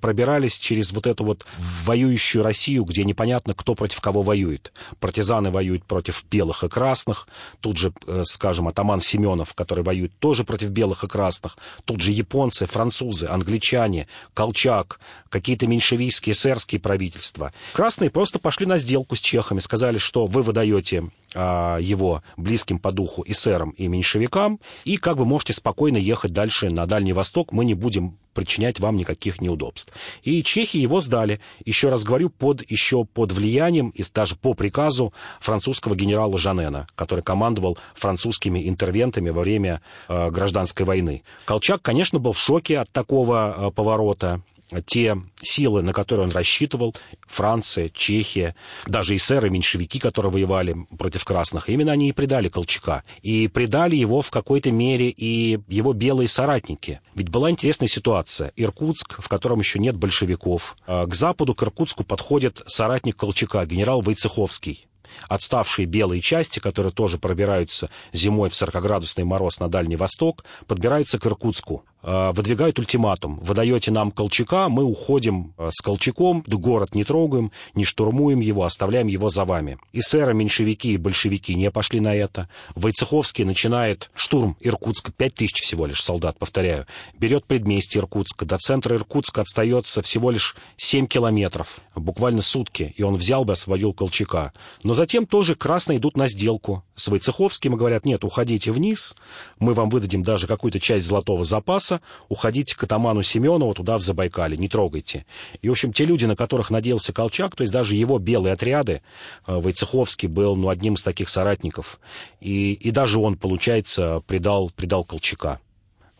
[0.00, 1.46] пробирались через вот эту вот
[1.84, 4.72] воюющую Россию, где непонятно, кто против кого воюет.
[4.98, 7.28] Партизаны воюют против белых и красных,
[7.60, 12.12] тут же, э, скажем, атаман Семенов, который воюет тоже против белых и красных, тут же
[12.12, 17.52] японцы, французы, англичане, Колчак, какие-то меньшевистские, эсерские правительства.
[17.72, 23.22] Красные просто пошли на сделку с чехами, сказали, что вы выдаете его близким по духу
[23.26, 27.74] эсерам и меньшевикам, и как бы можете спокойно ехать дальше на Дальний Восток, мы не
[27.74, 29.92] будем причинять вам никаких неудобств.
[30.22, 35.12] И чехи его сдали, еще раз говорю, под, еще под влиянием и даже по приказу
[35.40, 41.22] французского генерала Жанена, который командовал французскими интервентами во время э, гражданской войны.
[41.44, 44.42] Колчак, конечно, был в шоке от такого э, поворота
[44.86, 46.94] те силы, на которые он рассчитывал,
[47.26, 48.54] Франция, Чехия,
[48.86, 53.04] даже эсеры, меньшевики, которые воевали против красных, именно они и предали Колчака.
[53.22, 57.00] И предали его в какой-то мере и его белые соратники.
[57.14, 58.52] Ведь была интересная ситуация.
[58.56, 60.76] Иркутск, в котором еще нет большевиков.
[60.86, 64.86] А к западу, к Иркутску подходит соратник Колчака, генерал Войцеховский
[65.28, 71.26] отставшие белые части, которые тоже пробираются зимой в 40-градусный мороз на Дальний Восток, подбираются к
[71.26, 71.84] Иркутску.
[72.02, 73.38] Э, выдвигают ультиматум.
[73.42, 78.64] Вы даете нам Колчака, мы уходим э, с Колчаком, город не трогаем, не штурмуем его,
[78.64, 79.78] оставляем его за вами.
[79.92, 82.48] И сэры, меньшевики и большевики не пошли на это.
[82.74, 86.86] Войцеховский начинает штурм Иркутска, пять тысяч всего лишь солдат, повторяю.
[87.18, 88.46] Берет предместье Иркутска.
[88.46, 93.92] До центра Иркутска отстается всего лишь 7 километров, буквально сутки, и он взял бы, освободил
[93.92, 94.52] Колчака.
[94.82, 99.14] Но затем тоже красные идут на сделку с Войцеховским и говорят, нет, уходите вниз,
[99.58, 104.02] мы вам выдадим даже какую-то часть золотого запаса, Донбасса, уходите к атаману Семенову туда, в
[104.02, 105.26] Забайкале, не трогайте.
[105.62, 109.02] И, в общем, те люди, на которых надеялся Колчак, то есть даже его белые отряды,
[109.46, 112.00] э, Войцеховский был ну, одним из таких соратников,
[112.40, 115.60] и, и даже он, получается, предал, предал Колчака.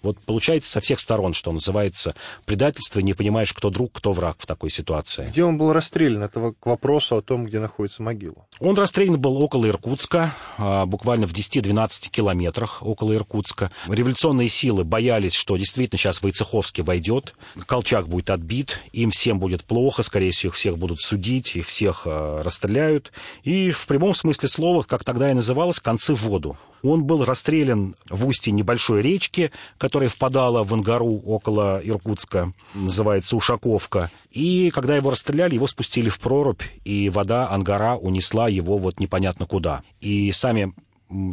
[0.02, 2.14] Вот получается со всех сторон, что называется,
[2.46, 5.26] предательство, не понимаешь, кто друг, кто враг в такой ситуации.
[5.28, 6.22] Где он был расстрелян?
[6.22, 8.46] Это к вопросу о том, где находится могила.
[8.60, 13.70] Он расстрелян был около Иркутска, а, буквально в 10-12 километрах около Иркутска.
[13.88, 17.34] Революционные силы боялись, что действительно сейчас Войцеховский войдет,
[17.66, 22.02] Колчак будет отбит, им всем будет плохо, скорее всего, их всех будут судить, их всех
[22.06, 23.12] а, расстреляют.
[23.42, 26.56] И в прямом смысле слова, как тогда и называлось, концы в воду.
[26.82, 34.10] Он был расстрелян в устье небольшой речки, которая впадала в Ангару около Иркутска, называется Ушаковка.
[34.30, 39.46] И когда его расстреляли, его спустили в прорубь, и вода Ангара унесла его вот непонятно
[39.46, 39.82] куда.
[40.00, 40.74] И сами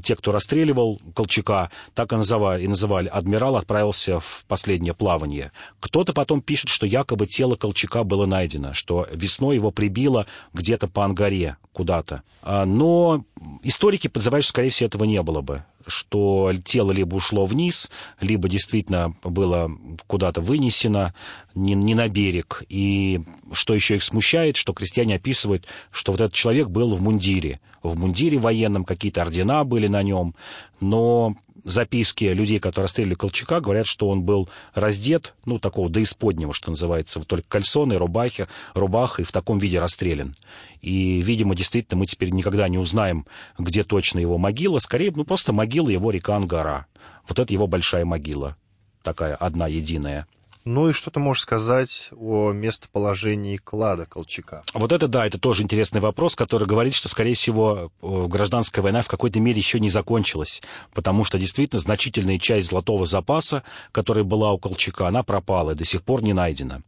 [0.04, 5.52] те, кто расстреливал Колчака, так и называли, и называли, адмирал отправился в последнее плавание.
[5.80, 11.06] Кто-то потом пишет, что якобы тело Колчака было найдено, что весной его прибило где-то по
[11.06, 12.24] Ангаре куда-то.
[12.42, 13.24] А, но
[13.63, 18.50] историки подозревают, что, скорее всего, этого не было бы что тело либо ушло вниз, либо
[18.50, 19.72] действительно было
[20.06, 21.13] куда-то вынесено
[21.56, 22.63] не, не на берег.
[22.70, 23.22] И
[23.54, 27.60] что еще их смущает, что крестьяне описывают, что вот этот человек был в мундире.
[27.88, 30.36] В мундире военном какие-то ордена были на нем,
[30.80, 31.36] но
[31.67, 36.71] записки людей, которые расстреляли Колчака, говорят, что он был раздет, ну, такого до исподнего, что
[36.71, 40.34] называется, вот только кальсоны, рубахи, рубаха, и в таком виде расстрелян.
[40.82, 43.26] И, видимо, действительно, мы теперь никогда не узнаем,
[43.58, 44.80] где точно его могила.
[44.80, 46.88] Скорее, ну, просто могила его река Ангара.
[47.28, 48.56] Вот это его большая могила.
[49.04, 50.28] Такая одна, единая.
[50.69, 54.63] Ну и что ты можешь сказать о местоположении клада Колчака?
[54.73, 59.08] Вот это, да, это тоже интересный вопрос, который говорит, что, скорее всего, гражданская война в
[59.08, 60.62] какой-то мере еще не закончилась,
[60.93, 65.86] потому что действительно значительная часть золотого запаса, которая была у Колчака, она пропала и до
[65.86, 66.84] сих пор не найдена.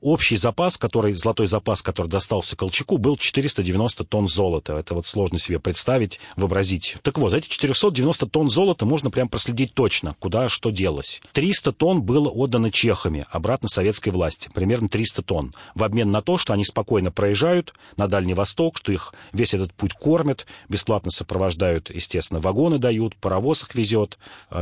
[0.00, 4.72] Общий запас, который, золотой запас, который достался Колчаку, был 490 тонн золота.
[4.72, 6.96] Это вот сложно себе представить, вообразить.
[7.02, 11.22] Так вот, эти 490 тонн золота можно прям проследить точно, куда что делось.
[11.34, 14.48] 300 тонн было отдано чехами, обратно советской власти.
[14.52, 15.54] Примерно 300 тонн.
[15.74, 19.72] В обмен на то, что они спокойно проезжают на Дальний Восток, что их весь этот
[19.72, 24.18] путь кормят, бесплатно сопровождают, естественно, вагоны дают, паровоз их везет.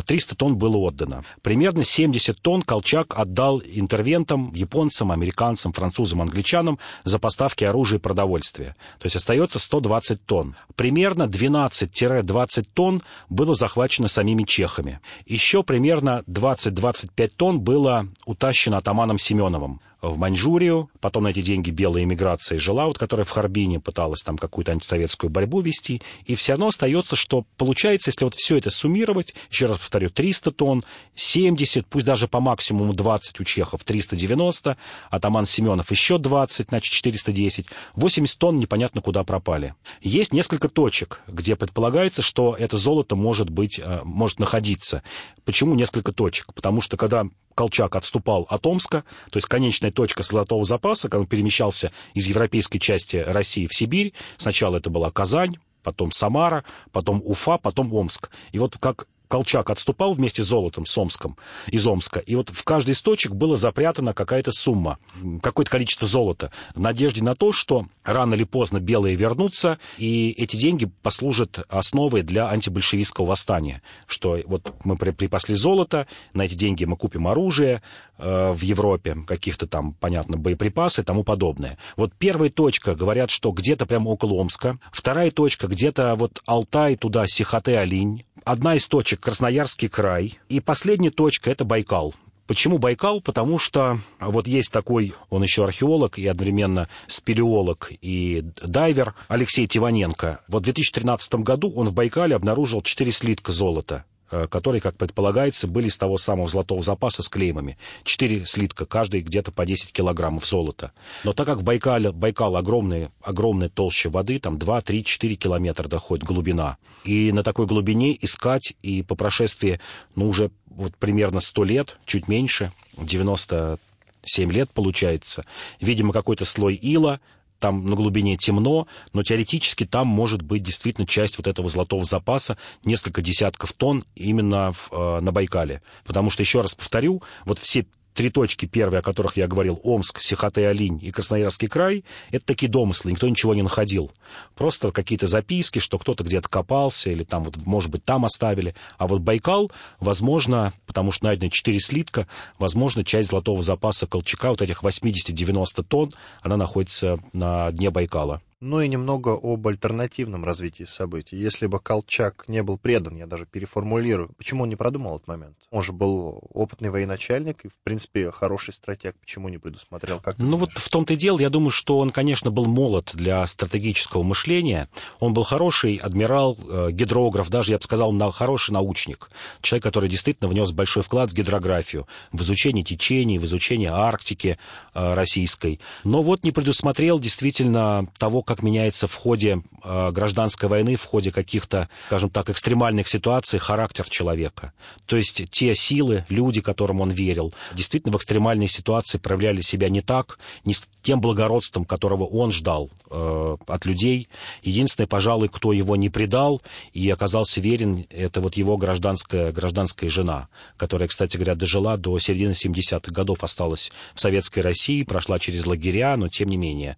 [0.07, 1.25] 300 тонн было отдано.
[1.43, 8.77] Примерно 70 тонн Колчак отдал интервентам, японцам, американцам, французам, англичанам за поставки оружия и продовольствия.
[8.99, 10.57] То есть остается 120 тонн.
[10.77, 15.01] Примерно 12-20 тонн было захвачено самими чехами.
[15.27, 18.09] Еще примерно 20-25 тонн было
[18.41, 23.31] утащено атаманом Семеновым в Маньчжурию, потом на эти деньги белая эмиграция жила, вот, которая в
[23.31, 28.35] Харбине пыталась там какую-то антисоветскую борьбу вести, и все равно остается, что получается, если вот
[28.35, 30.85] все это суммировать, еще раз повторю, 300 тонн,
[31.17, 34.79] 70, пусть даже по максимуму 20 у чехов, 390,
[35.11, 39.75] атаман Семенов еще 20, значит 410, 80 тонн непонятно куда пропали.
[40.01, 45.03] Есть несколько точек, где предполагается, что это золото может быть, э, может находиться.
[45.45, 46.55] Почему несколько точек?
[46.55, 47.27] Потому что когда
[47.61, 52.79] Колчак отступал от Омска, то есть конечная точка золотого запаса, когда он перемещался из европейской
[52.79, 54.15] части России в Сибирь.
[54.39, 58.31] Сначала это была Казань, потом Самара, потом Уфа, потом Омск.
[58.53, 61.37] И вот как Колчак отступал вместе с золотом с Омском,
[61.69, 64.99] из Омска, и вот в каждый источник была запрятана какая-то сумма,
[65.41, 70.57] какое-то количество золота, в надежде на то, что рано или поздно белые вернутся, и эти
[70.57, 76.97] деньги послужат основой для антибольшевистского восстания, что вот мы припасли золото, на эти деньги мы
[76.97, 77.83] купим оружие
[78.19, 81.79] э, в Европе, каких-то там, понятно, боеприпасы и тому подобное.
[81.97, 87.27] Вот первая точка, говорят, что где-то прямо около Омска, вторая точка где-то вот Алтай туда,
[87.29, 92.15] Сихоте-Алинь, одна из точек Красноярский край, и последняя точка это Байкал.
[92.47, 93.21] Почему Байкал?
[93.21, 100.41] Потому что вот есть такой, он еще археолог и одновременно спелеолог и дайвер Алексей Тиваненко.
[100.49, 104.05] Вот в 2013 году он в Байкале обнаружил 4 слитка золота.
[104.33, 107.77] Э, которые, как предполагается, были из того самого золотого запаса с клеймами.
[108.05, 110.93] Четыре слитка, каждый где-то по 10 килограммов золота.
[111.25, 115.89] Но так как в Байкале, Байкал огромные, огромные толща воды, там 2, 3, 4 километра
[115.89, 116.77] доходит глубина.
[117.03, 119.81] И на такой глубине искать и по прошествии,
[120.15, 125.45] ну, уже вот примерно 100 лет, чуть меньше, 97 лет получается,
[125.81, 127.19] видимо, какой-то слой ила,
[127.61, 132.57] там на глубине темно, но теоретически там может быть действительно часть вот этого золотого запаса,
[132.85, 135.83] несколько десятков тонн именно в, э, на Байкале.
[136.05, 140.21] Потому что, еще раз повторю, вот все три точки первые, о которых я говорил, Омск,
[140.21, 144.11] Сихотэ-Алинь и Красноярский край, это такие домыслы, никто ничего не находил.
[144.55, 148.75] Просто какие-то записки, что кто-то где-то копался, или там, вот, может быть, там оставили.
[148.99, 152.27] А вот Байкал, возможно, потому что найдено четыре слитка,
[152.59, 158.43] возможно, часть золотого запаса Колчака, вот этих 80-90 тонн, она находится на дне Байкала.
[158.63, 161.35] Ну и немного об альтернативном развитии событий.
[161.35, 165.57] Если бы Колчак не был предан, я даже переформулирую, почему он не продумал этот момент?
[165.71, 169.17] Он же был опытный военачальник и, в принципе, хороший стратег.
[169.19, 170.21] Почему не предусмотрел?
[170.21, 171.39] Как ну вот в том-то и дело.
[171.39, 174.91] Я думаю, что он, конечно, был молод для стратегического мышления.
[175.21, 179.31] Он был хороший адмирал, э, гидрограф, даже, я бы сказал, хороший научник.
[179.63, 184.59] Человек, который действительно внес большой вклад в гидрографию, в изучение течений, в изучение Арктики
[184.93, 185.81] э, российской.
[186.05, 191.31] Но вот не предусмотрел действительно того, как меняется в ходе э, гражданской войны, в ходе
[191.31, 194.73] каких-то, скажем так, экстремальных ситуаций характер человека.
[195.07, 200.01] То есть те силы, люди, которым он верил, действительно в экстремальной ситуации проявляли себя не
[200.01, 204.29] так, не с тем благородством, которого он ждал э, от людей.
[204.65, 206.61] Единственное, пожалуй, кто его не предал
[206.93, 212.51] и оказался верен, это вот его гражданская, гражданская жена, которая, кстати говоря, дожила до середины
[212.51, 216.97] 70-х годов, осталась в Советской России, прошла через лагеря, но тем не менее.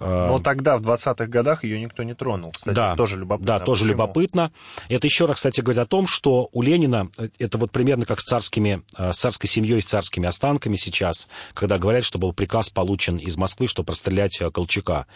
[0.00, 2.52] Но эм, тогда, в 20-х годах, ее никто не тронул.
[2.52, 3.46] Кстати, да, тоже любопытно.
[3.46, 3.92] Да, тоже Почему?
[3.92, 4.52] любопытно.
[4.88, 8.20] Это еще раз, кстати, говорит о том, что у Ленина, э, это вот примерно как
[8.20, 12.70] с, царскими, э, с царской семьей, с царскими останками сейчас, когда говорят, что был приказ
[12.70, 15.06] получен из Москвы, что прострелять э, Колчака.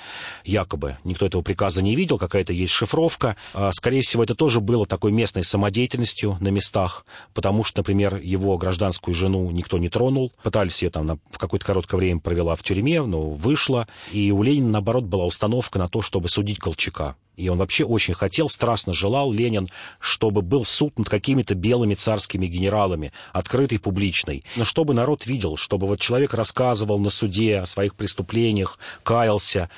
[0.45, 0.99] Якобы.
[1.05, 3.37] Никто этого приказа не видел, какая-то есть шифровка.
[3.73, 9.15] Скорее всего, это тоже было такой местной самодеятельностью на местах, потому что, например, его гражданскую
[9.15, 10.33] жену никто не тронул.
[10.43, 13.87] Пытались ее там на, в какое-то короткое время провела в тюрьме, но вышла.
[14.11, 17.17] И у Ленина наоборот, была установка на то, чтобы судить Колчака.
[17.37, 19.69] И он вообще очень хотел, страстно желал, Ленин,
[20.01, 24.45] чтобы был суд над какими-то белыми царскими генералами, открытый, публичный.
[24.57, 29.71] Но чтобы народ видел, чтобы вот человек рассказывал на суде о своих преступлениях, каялся,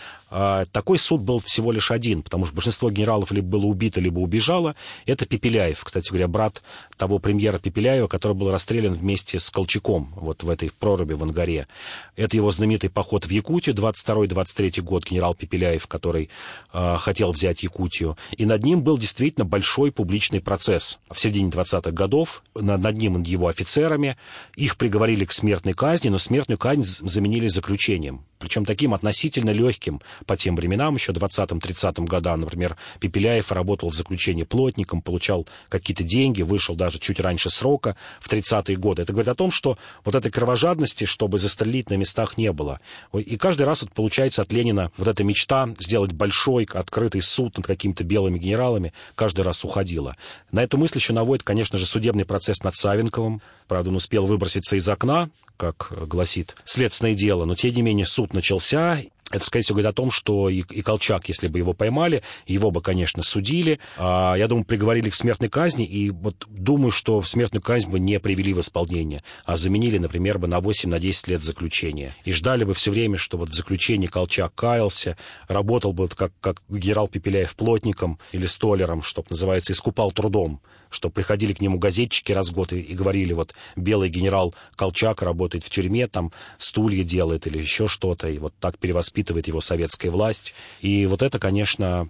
[0.73, 4.75] такой суд был всего лишь один, потому что большинство генералов либо было убито, либо убежало.
[5.07, 6.62] Это Пепеляев, кстати говоря, брат
[6.97, 11.68] того премьера Пепеляева, который был расстрелян вместе с Колчаком вот в этой проруби в Ангаре.
[12.16, 16.31] Это его знаменитый поход в Якутию, 22-23 год, генерал Пепеляев, который
[16.73, 18.16] э, хотел взять Якутию.
[18.37, 20.99] И над ним был действительно большой публичный процесс.
[21.12, 24.16] В середине 20-х годов над, над ним его офицерами.
[24.57, 30.37] Их приговорили к смертной казни, но смертную казнь заменили заключением причем таким относительно легким по
[30.37, 32.41] тем временам, еще 20-30 годам.
[32.41, 38.31] Например, Пепеляев работал в заключении плотником, получал какие-то деньги, вышел даже чуть раньше срока, в
[38.31, 39.03] 30-е годы.
[39.03, 42.81] Это говорит о том, что вот этой кровожадности, чтобы застрелить на местах, не было.
[43.13, 47.67] И каждый раз вот получается от Ленина вот эта мечта сделать большой открытый суд над
[47.67, 50.17] какими-то белыми генералами каждый раз уходила.
[50.51, 53.43] На эту мысль еще наводит, конечно же, судебный процесс над Савенковым.
[53.69, 58.33] Правда, он успел выброситься из окна, как гласит следственное дело, но тем не менее суд
[58.35, 59.01] начался,
[59.35, 62.70] это, скорее всего, говорит о том, что и, и Колчак, если бы его поймали, его
[62.70, 63.81] бы, конечно, судили.
[63.97, 67.99] А, я думаю, приговорили к смертной казни, и вот думаю, что в смертную казнь бы
[67.99, 72.14] не привели в исполнение, а заменили, например, бы на 8-10 на лет заключения.
[72.25, 75.16] И ждали бы все время, что вот в заключении Колчак каялся,
[75.49, 80.61] работал бы как, как генерал Пепеляев плотником или столером, что называется, искупал трудом
[80.94, 85.22] что приходили к нему газетчики раз в год и, и говорили, вот белый генерал Колчак
[85.22, 90.11] работает в тюрьме, там стулья делает или еще что-то, и вот так перевоспитывает его советская
[90.11, 90.54] власть.
[90.80, 92.09] И вот это, конечно,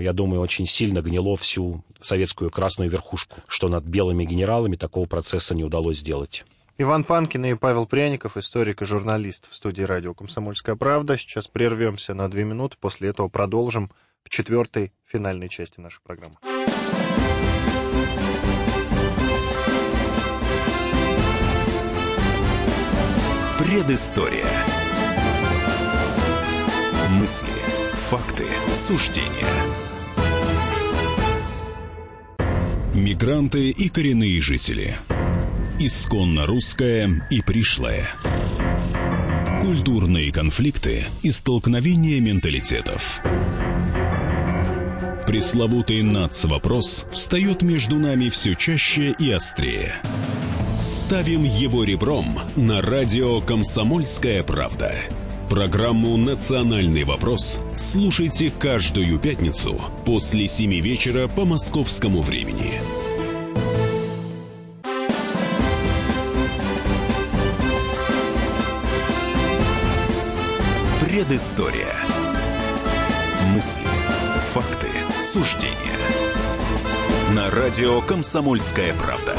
[0.00, 5.54] я думаю, очень сильно гнило всю советскую красную верхушку, что над белыми генералами такого процесса
[5.54, 6.44] не удалось сделать.
[6.78, 11.18] Иван Панкин и Павел Пряников, историк и журналист в студии радио «Комсомольская правда».
[11.18, 13.90] Сейчас прервемся на две минуты, после этого продолжим
[14.24, 16.36] в четвертой финальной части нашей программы.
[23.72, 24.44] Предыстория.
[27.12, 27.48] Мысли,
[28.10, 28.44] факты,
[28.74, 29.46] суждения.
[32.92, 34.94] Мигранты и коренные жители.
[35.78, 38.06] Исконно русское и пришлое.
[39.62, 43.22] Культурные конфликты и столкновения менталитетов.
[45.26, 49.94] Пресловутый НАЦ-вопрос встает между нами все чаще и острее.
[50.82, 54.92] Ставим его ребром на радио «Комсомольская правда».
[55.48, 62.72] Программу «Национальный вопрос» слушайте каждую пятницу после семи вечера по московскому времени.
[71.00, 71.94] Предыстория.
[73.54, 73.86] Мысли,
[74.52, 74.88] факты,
[75.32, 75.76] суждения.
[77.36, 79.36] На радио «Комсомольская правда».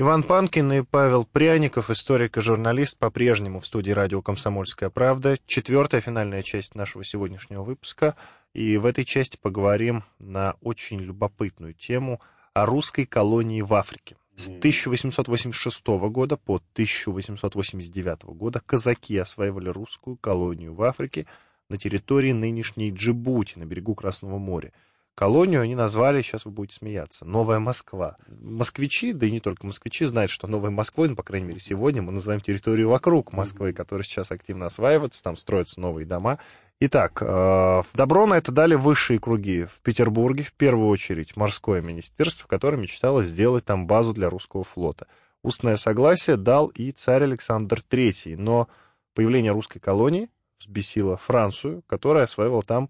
[0.00, 5.36] Иван Панкин и Павел Пряников, историк и журналист, по-прежнему в студии радио «Комсомольская правда».
[5.44, 8.14] Четвертая финальная часть нашего сегодняшнего выпуска.
[8.54, 12.20] И в этой части поговорим на очень любопытную тему
[12.54, 14.16] о русской колонии в Африке.
[14.36, 21.26] С 1886 года по 1889 года казаки осваивали русскую колонию в Африке
[21.68, 24.72] на территории нынешней Джибути на берегу Красного моря.
[25.18, 28.18] Колонию они назвали, сейчас вы будете смеяться, Новая Москва.
[28.28, 32.02] Москвичи, да и не только москвичи, знают, что Новой Москвой, ну, по крайней мере, сегодня
[32.02, 36.38] мы называем территорию вокруг Москвы, которая сейчас активно осваивается, там строятся новые дома.
[36.78, 42.46] Итак, э, добро на это дали высшие круги в Петербурге, в первую очередь морское министерство,
[42.46, 45.08] которое мечтало сделать там базу для русского флота.
[45.42, 48.68] Устное согласие дал и царь Александр III, но
[49.14, 52.88] появление русской колонии взбесило Францию, которая осваивала там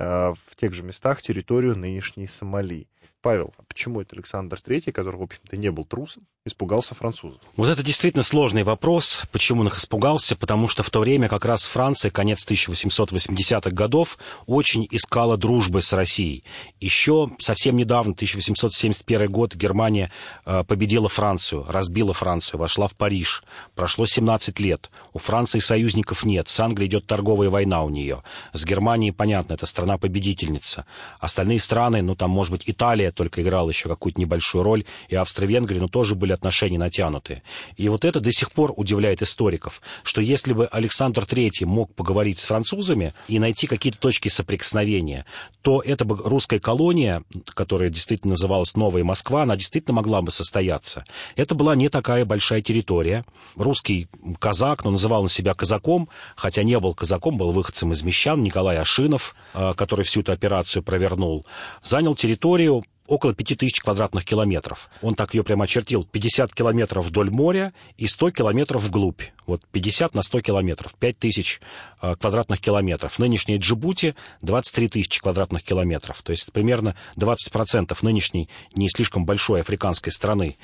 [0.00, 2.88] в тех же местах территорию нынешней Сомали.
[3.20, 7.40] Павел, а почему это Александр III, который, в общем-то, не был трусом, испугался французов?
[7.56, 9.22] Вот это действительно сложный вопрос.
[9.32, 10.36] Почему он их испугался?
[10.36, 15.92] Потому что в то время как раз Франция, конец 1880-х годов, очень искала дружбы с
[15.92, 16.44] Россией.
[16.80, 20.10] Еще совсем недавно, 1871 год, Германия
[20.44, 23.42] э, победила Францию, разбила Францию, вошла в Париж.
[23.74, 24.90] Прошло 17 лет.
[25.12, 26.48] У Франции союзников нет.
[26.48, 28.22] С Англией идет торговая война у нее.
[28.52, 30.84] С Германией, понятно, это страна-победительница.
[31.18, 35.80] Остальные страны, ну там, может быть, Италия только играла еще какую-то небольшую роль, и Австро-Венгрия,
[35.80, 37.42] но тоже были отношения натянутые.
[37.76, 42.38] И вот это до сих пор удивляет историков, что если бы Александр III мог поговорить
[42.38, 45.26] с французами и найти какие-то точки соприкосновения,
[45.62, 51.04] то эта бы русская колония, которая действительно называлась Новая Москва, она действительно могла бы состояться.
[51.36, 53.24] Это была не такая большая территория.
[53.56, 58.42] Русский казак, но называл он себя казаком, хотя не был казаком, был выходцем из Мещан,
[58.42, 61.44] Николай Ашинов, э, который всю эту операцию провернул,
[61.82, 64.88] занял территорию около 5000 квадратных километров.
[65.02, 66.04] Он так ее прямо очертил.
[66.04, 69.22] 50 километров вдоль моря и 100 километров вглубь.
[69.50, 71.60] Вот 50 на 100 километров, 5 тысяч
[72.00, 73.18] э, квадратных километров.
[73.18, 76.22] Нынешняя Джибути 23 тысячи квадратных километров.
[76.22, 80.56] То есть примерно 20% нынешней не слишком большой африканской страны.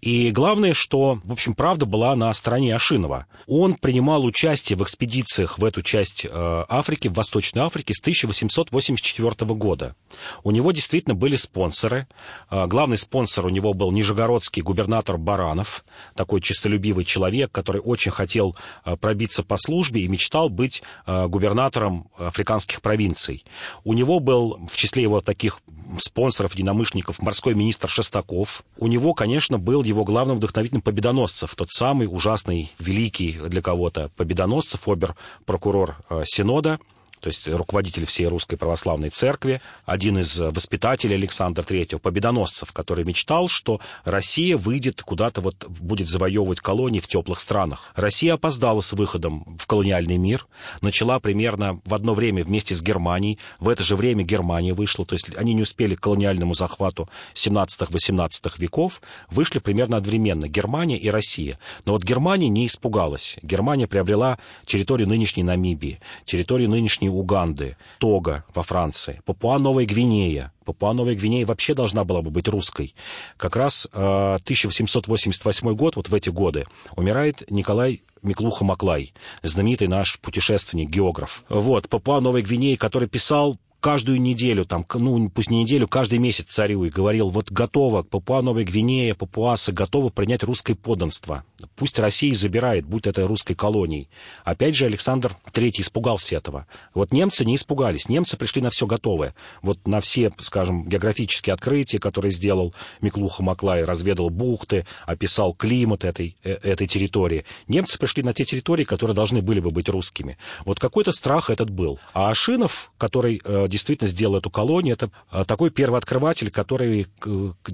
[0.00, 3.26] И главное, что, в общем, правда была на стороне Ашинова.
[3.46, 9.54] Он принимал участие в экспедициях в эту часть э, Африки, в Восточной Африке с 1884
[9.54, 9.94] года.
[10.42, 12.08] У него действительно были спонсоры.
[12.50, 15.84] Э, главный спонсор у него был нижегородский губернатор Баранов,
[16.16, 21.26] такой честолюбивый человек, который очень хотел хотел э, пробиться по службе и мечтал быть э,
[21.26, 23.44] губернатором африканских провинций.
[23.84, 25.60] У него был в числе его таких
[25.98, 28.64] спонсоров, единомышленников, морской министр Шестаков.
[28.78, 34.88] У него, конечно, был его главным вдохновителем победоносцев, тот самый ужасный, великий для кого-то победоносцев,
[34.88, 36.78] обер-прокурор э, Синода,
[37.22, 43.46] то есть руководитель всей русской православной церкви, один из воспитателей Александра III, победоносцев, который мечтал,
[43.46, 47.92] что Россия выйдет куда-то, вот будет завоевывать колонии в теплых странах.
[47.94, 50.48] Россия опоздала с выходом в колониальный мир,
[50.80, 55.14] начала примерно в одно время вместе с Германией, в это же время Германия вышла, то
[55.14, 59.00] есть они не успели к колониальному захвату 17-18 веков,
[59.30, 61.60] вышли примерно одновременно Германия и Россия.
[61.84, 63.36] Но вот Германия не испугалась.
[63.42, 70.52] Германия приобрела территорию нынешней Намибии, территорию нынешней Уганды, Тога во Франции, Папуа-Новая Гвинея.
[70.64, 72.94] Папуа-Новая Гвинея вообще должна была бы быть русской.
[73.36, 73.98] Как раз э,
[74.42, 81.44] 1888 год, вот в эти годы, умирает Николай Миклуха Маклай, знаменитый наш путешественник, географ.
[81.48, 86.46] Вот, Папуа Новой Гвинеи, который писал каждую неделю, там, ну, пусть не неделю, каждый месяц
[86.46, 91.44] царю и говорил, вот готово, Папуа Новая Гвинея, Папуасы готовы принять русское подданство.
[91.76, 94.08] Пусть Россия забирает, будь это русской колонией.
[94.44, 96.66] Опять же, Александр III испугался этого.
[96.94, 98.08] Вот немцы не испугались.
[98.08, 99.34] Немцы пришли на все готовое.
[99.62, 106.36] Вот на все, скажем, географические открытия, которые сделал Миклуха Маклай, разведал бухты, описал климат этой,
[106.44, 107.44] э, этой территории.
[107.68, 110.38] Немцы пришли на те территории, которые должны были бы быть русскими.
[110.64, 111.98] Вот какой-то страх этот был.
[112.12, 114.94] А Ашинов, который э, действительно сделал эту колонию.
[114.94, 117.06] Это а, такой первооткрыватель, который,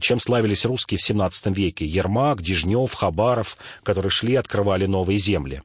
[0.01, 1.86] чем славились русские в 17 веке.
[1.86, 5.62] Ермак, Дежнев, Хабаров, которые шли, открывали новые земли.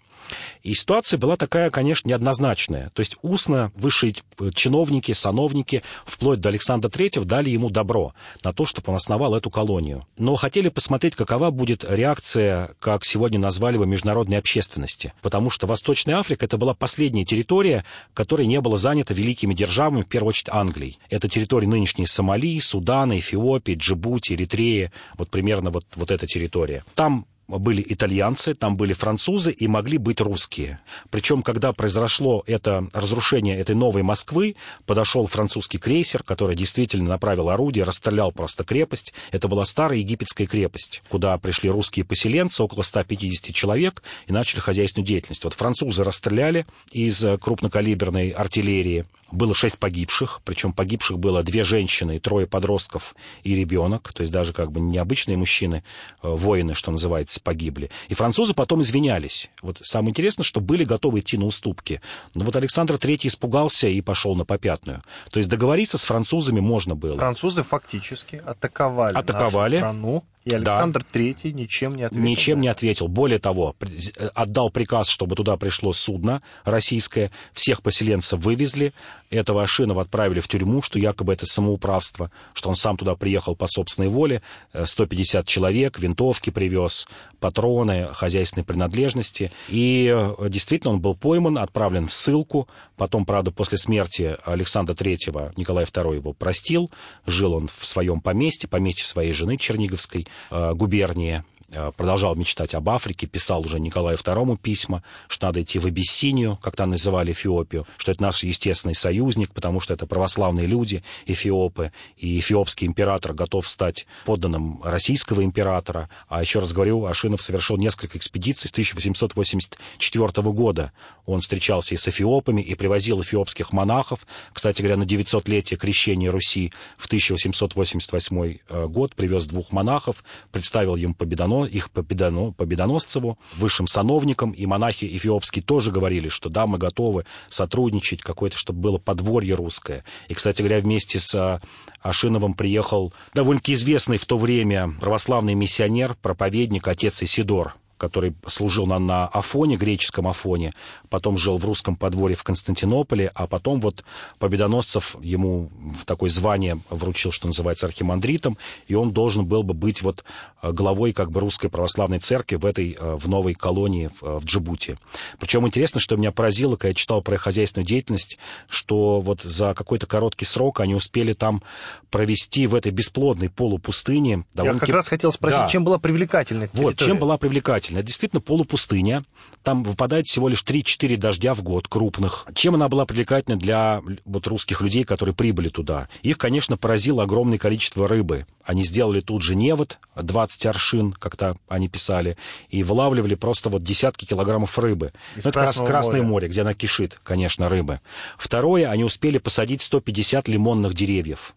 [0.61, 2.89] И ситуация была такая, конечно, неоднозначная.
[2.93, 4.15] То есть устно высшие
[4.55, 9.49] чиновники, сановники, вплоть до Александра III, дали ему добро на то, чтобы он основал эту
[9.49, 10.07] колонию.
[10.17, 15.13] Но хотели посмотреть, какова будет реакция, как сегодня назвали бы, международной общественности.
[15.21, 17.83] Потому что Восточная Африка это была последняя территория,
[18.13, 20.99] которая не была занята великими державами, в первую очередь Англией.
[21.09, 24.91] Это территория нынешней Сомали, Судана, Эфиопии, Джибути, Эритреи.
[25.17, 26.83] Вот примерно вот, вот эта территория.
[26.95, 30.79] Там были итальянцы, там были французы и могли быть русские.
[31.09, 37.83] Причем, когда произошло это разрушение этой новой Москвы, подошел французский крейсер, который действительно направил орудие,
[37.83, 39.13] расстрелял просто крепость.
[39.31, 45.07] Это была старая египетская крепость, куда пришли русские поселенцы, около 150 человек, и начали хозяйственную
[45.07, 45.43] деятельность.
[45.43, 49.05] Вот французы расстреляли из крупнокалиберной артиллерии.
[49.31, 54.53] Было шесть погибших, причем погибших было две женщины, трое подростков и ребенок, то есть даже
[54.53, 55.83] как бы необычные мужчины,
[56.21, 57.89] э, воины, что называется, погибли.
[58.09, 59.49] И французы потом извинялись.
[59.61, 62.01] Вот самое интересное, что были готовы идти на уступки.
[62.33, 65.03] Но вот Александр III испугался и пошел на попятную.
[65.31, 67.17] То есть договориться с французами можно было.
[67.17, 69.77] Французы фактически атаковали, атаковали.
[69.77, 71.19] нашу страну и Александр да.
[71.19, 72.25] III ничем не ответил.
[72.25, 73.07] Ничем не ответил.
[73.07, 78.93] Более того, э, отдал приказ, чтобы туда пришло судно российское, всех поселенцев вывезли,
[79.29, 83.67] этого Ашинова отправили в тюрьму, что якобы это самоуправство, что он сам туда приехал по
[83.67, 84.41] собственной воле,
[84.73, 87.07] 150 э, человек, винтовки привез,
[87.39, 89.51] патроны, хозяйственные принадлежности.
[89.69, 92.67] И э, действительно он был пойман, отправлен в ссылку.
[92.97, 96.91] Потом, правда, после смерти Александра III Николай II его простил.
[97.25, 101.43] Жил он в своем поместье, поместье своей жены Черниговской губернии.
[101.75, 106.59] Э, продолжал мечтать об Африке, писал уже Николаю II письма, что надо идти в Абиссинию,
[106.61, 111.91] как там называли Эфиопию, что это наш естественный союзник, потому что это православные люди, эфиопы,
[112.17, 116.09] и эфиопский император готов стать подданным российского императора.
[116.27, 120.91] А еще раз говорю, Ашинов совершил несколько экспедиций с 1884 года.
[121.25, 124.27] Он встречался и с эфиопами, и привозил эфиопских монахов.
[124.51, 131.13] Кстати говоря, на 900-летие крещения Руси в 1888 э, год привез двух монахов, представил им
[131.13, 137.25] победоносцев, их победоно, Победоносцеву, высшим сановникам, и монахи эфиопские тоже говорили, что да, мы готовы
[137.49, 140.03] сотрудничать, какое-то, чтобы было подворье русское.
[140.27, 141.61] И, кстати говоря, вместе с а,
[142.01, 148.99] Ашиновым приехал довольно-таки известный в то время православный миссионер, проповедник, отец Исидор, который служил на,
[148.99, 150.73] на Афоне, греческом Афоне,
[151.09, 154.03] потом жил в русском подворье в Константинополе, а потом вот
[154.39, 160.01] Победоносцев ему в такое звание вручил, что называется, архимандритом, и он должен был бы быть
[160.01, 160.23] вот
[160.61, 164.39] э, главой как бы русской православной церкви в этой, э, в новой колонии в, э,
[164.39, 164.97] в Джибути.
[165.39, 168.37] Причем интересно, что меня поразило, когда я читал про хозяйственную деятельность,
[168.69, 171.63] что вот за какой-то короткий срок они успели там
[172.09, 174.45] провести в этой бесплодной полупустыне.
[174.55, 175.67] Я как раз хотел спросить, да.
[175.67, 176.85] чем была привлекательна территория?
[176.85, 177.82] Вот, чем была привлекательна.
[177.91, 179.23] Это действительно полупустыня.
[179.61, 182.45] Там выпадает всего лишь 3-4 4 дождя в год крупных.
[182.55, 186.07] Чем она была привлекательна для вот русских людей, которые прибыли туда?
[186.21, 188.45] Их, конечно, поразило огромное количество рыбы.
[188.63, 192.37] Они сделали тут же невод, 20 аршин, как-то они писали,
[192.69, 195.11] и вылавливали просто вот десятки килограммов рыбы.
[195.35, 196.27] Из ну, это как раз Красное моря.
[196.27, 197.99] море, где она кишит, конечно, рыбы.
[198.37, 201.53] Второе, они успели посадить 150 лимонных деревьев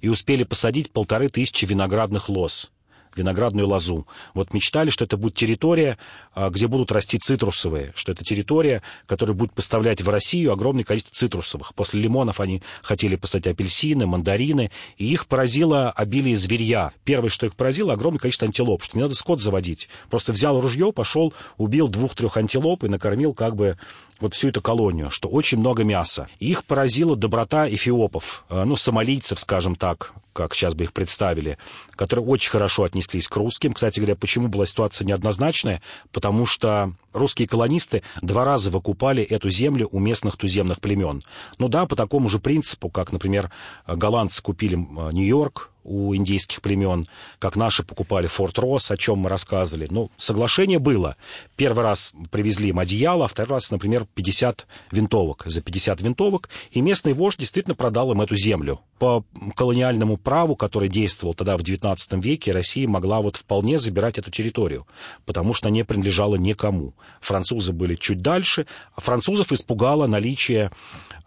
[0.00, 2.70] и успели посадить полторы тысячи виноградных лоз
[3.16, 4.06] виноградную лозу.
[4.34, 5.98] Вот мечтали, что это будет территория,
[6.36, 11.74] где будут расти цитрусовые, что это территория, которая будет поставлять в Россию огромное количество цитрусовых.
[11.74, 16.92] После лимонов они хотели посадить апельсины, мандарины, и их поразило обилие зверья.
[17.04, 19.88] Первое, что их поразило, огромное количество антилоп, что не надо скот заводить.
[20.10, 23.78] Просто взял ружье, пошел, убил двух-трех антилоп и накормил как бы
[24.20, 26.28] вот всю эту колонию, что очень много мяса.
[26.38, 31.58] И их поразила доброта эфиопов, а, ну, сомалийцев, скажем так, как сейчас бы их представили,
[31.92, 33.72] которые очень хорошо отнеслись к русским.
[33.72, 35.82] Кстати говоря, почему была ситуация неоднозначная?
[36.12, 41.22] Потому что русские колонисты два раза выкупали эту землю у местных туземных племен.
[41.58, 43.50] Ну да, по такому же принципу, как, например,
[43.86, 47.06] голландцы купили Нью-Йорк, у индейских племен,
[47.38, 49.86] как наши покупали Форт Росс, о чем мы рассказывали.
[49.90, 51.16] Ну, соглашение было.
[51.56, 55.44] Первый раз привезли им одеяло, а второй раз, например, 50 винтовок.
[55.46, 56.48] За 50 винтовок.
[56.72, 58.80] И местный вождь действительно продал им эту землю.
[58.98, 59.24] По
[59.54, 64.86] колониальному праву, который действовал тогда в XIX веке, Россия могла вот вполне забирать эту территорию,
[65.24, 66.94] потому что не принадлежала никому.
[67.20, 70.72] Французы были чуть дальше, а французов испугало наличие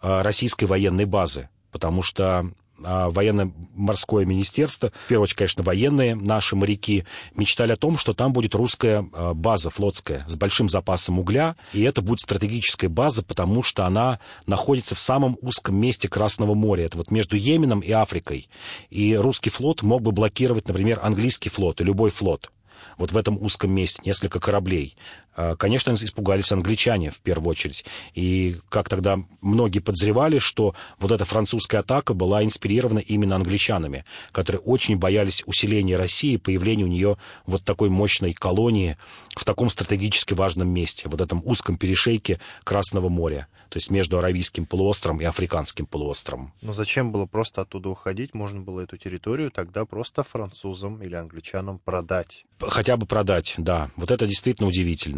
[0.02, 2.50] э, российской военной базы потому что
[2.80, 7.04] военно-морское министерство, в первую очередь, конечно, военные наши моряки,
[7.34, 11.82] мечтали о том, что там будет русская а, база флотская с большим запасом угля, и
[11.82, 16.96] это будет стратегическая база, потому что она находится в самом узком месте Красного моря, это
[16.96, 18.48] вот между Йеменом и Африкой.
[18.90, 22.50] И русский флот мог бы блокировать, например, английский флот и любой флот
[22.96, 24.96] вот в этом узком месте, несколько кораблей.
[25.36, 27.84] А, конечно, испугались англичане в первую очередь.
[28.14, 34.60] И как тогда многие подозревали, что вот эта французская атака была инспирирована именно англичанами, которые
[34.60, 37.16] очень боялись усиления России, появления у нее
[37.46, 38.96] вот такой мощной колонии
[39.36, 44.66] в таком стратегически важном месте, вот этом узком перешейке Красного моря, то есть между Аравийским
[44.66, 46.52] полуостровом и Африканским полуостровом.
[46.60, 48.34] Но зачем было просто оттуда уходить?
[48.34, 52.44] Можно было эту территорию тогда просто французам или англичанам продать.
[52.58, 53.90] Хотя бы продать, да.
[53.96, 54.68] Вот это действительно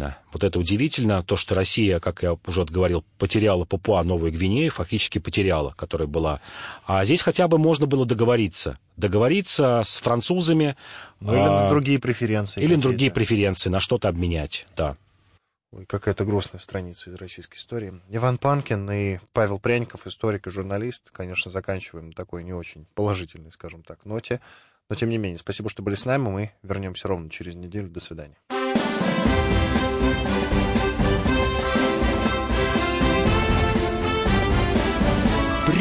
[0.03, 0.17] удивительно.
[0.31, 5.19] Вот это удивительно, то, что Россия, как я уже говорил, потеряла Папуа Новую Гвинею, фактически
[5.19, 6.41] потеряла, которая была.
[6.85, 8.77] А здесь хотя бы можно было договориться.
[8.97, 10.75] Договориться с французами.
[11.19, 12.61] Ну, или а, на другие преференции.
[12.61, 14.97] Или на другие преференции, на что-то обменять, да.
[15.71, 17.93] Ой, какая-то грустная страница из российской истории.
[18.09, 21.09] Иван Панкин и Павел Пряников, историк и журналист.
[21.11, 24.39] Конечно, заканчиваем на такой не очень положительной, скажем так, ноте.
[24.89, 26.29] Но, тем не менее, спасибо, что были с нами.
[26.29, 27.89] Мы вернемся ровно через неделю.
[27.89, 28.37] До свидания.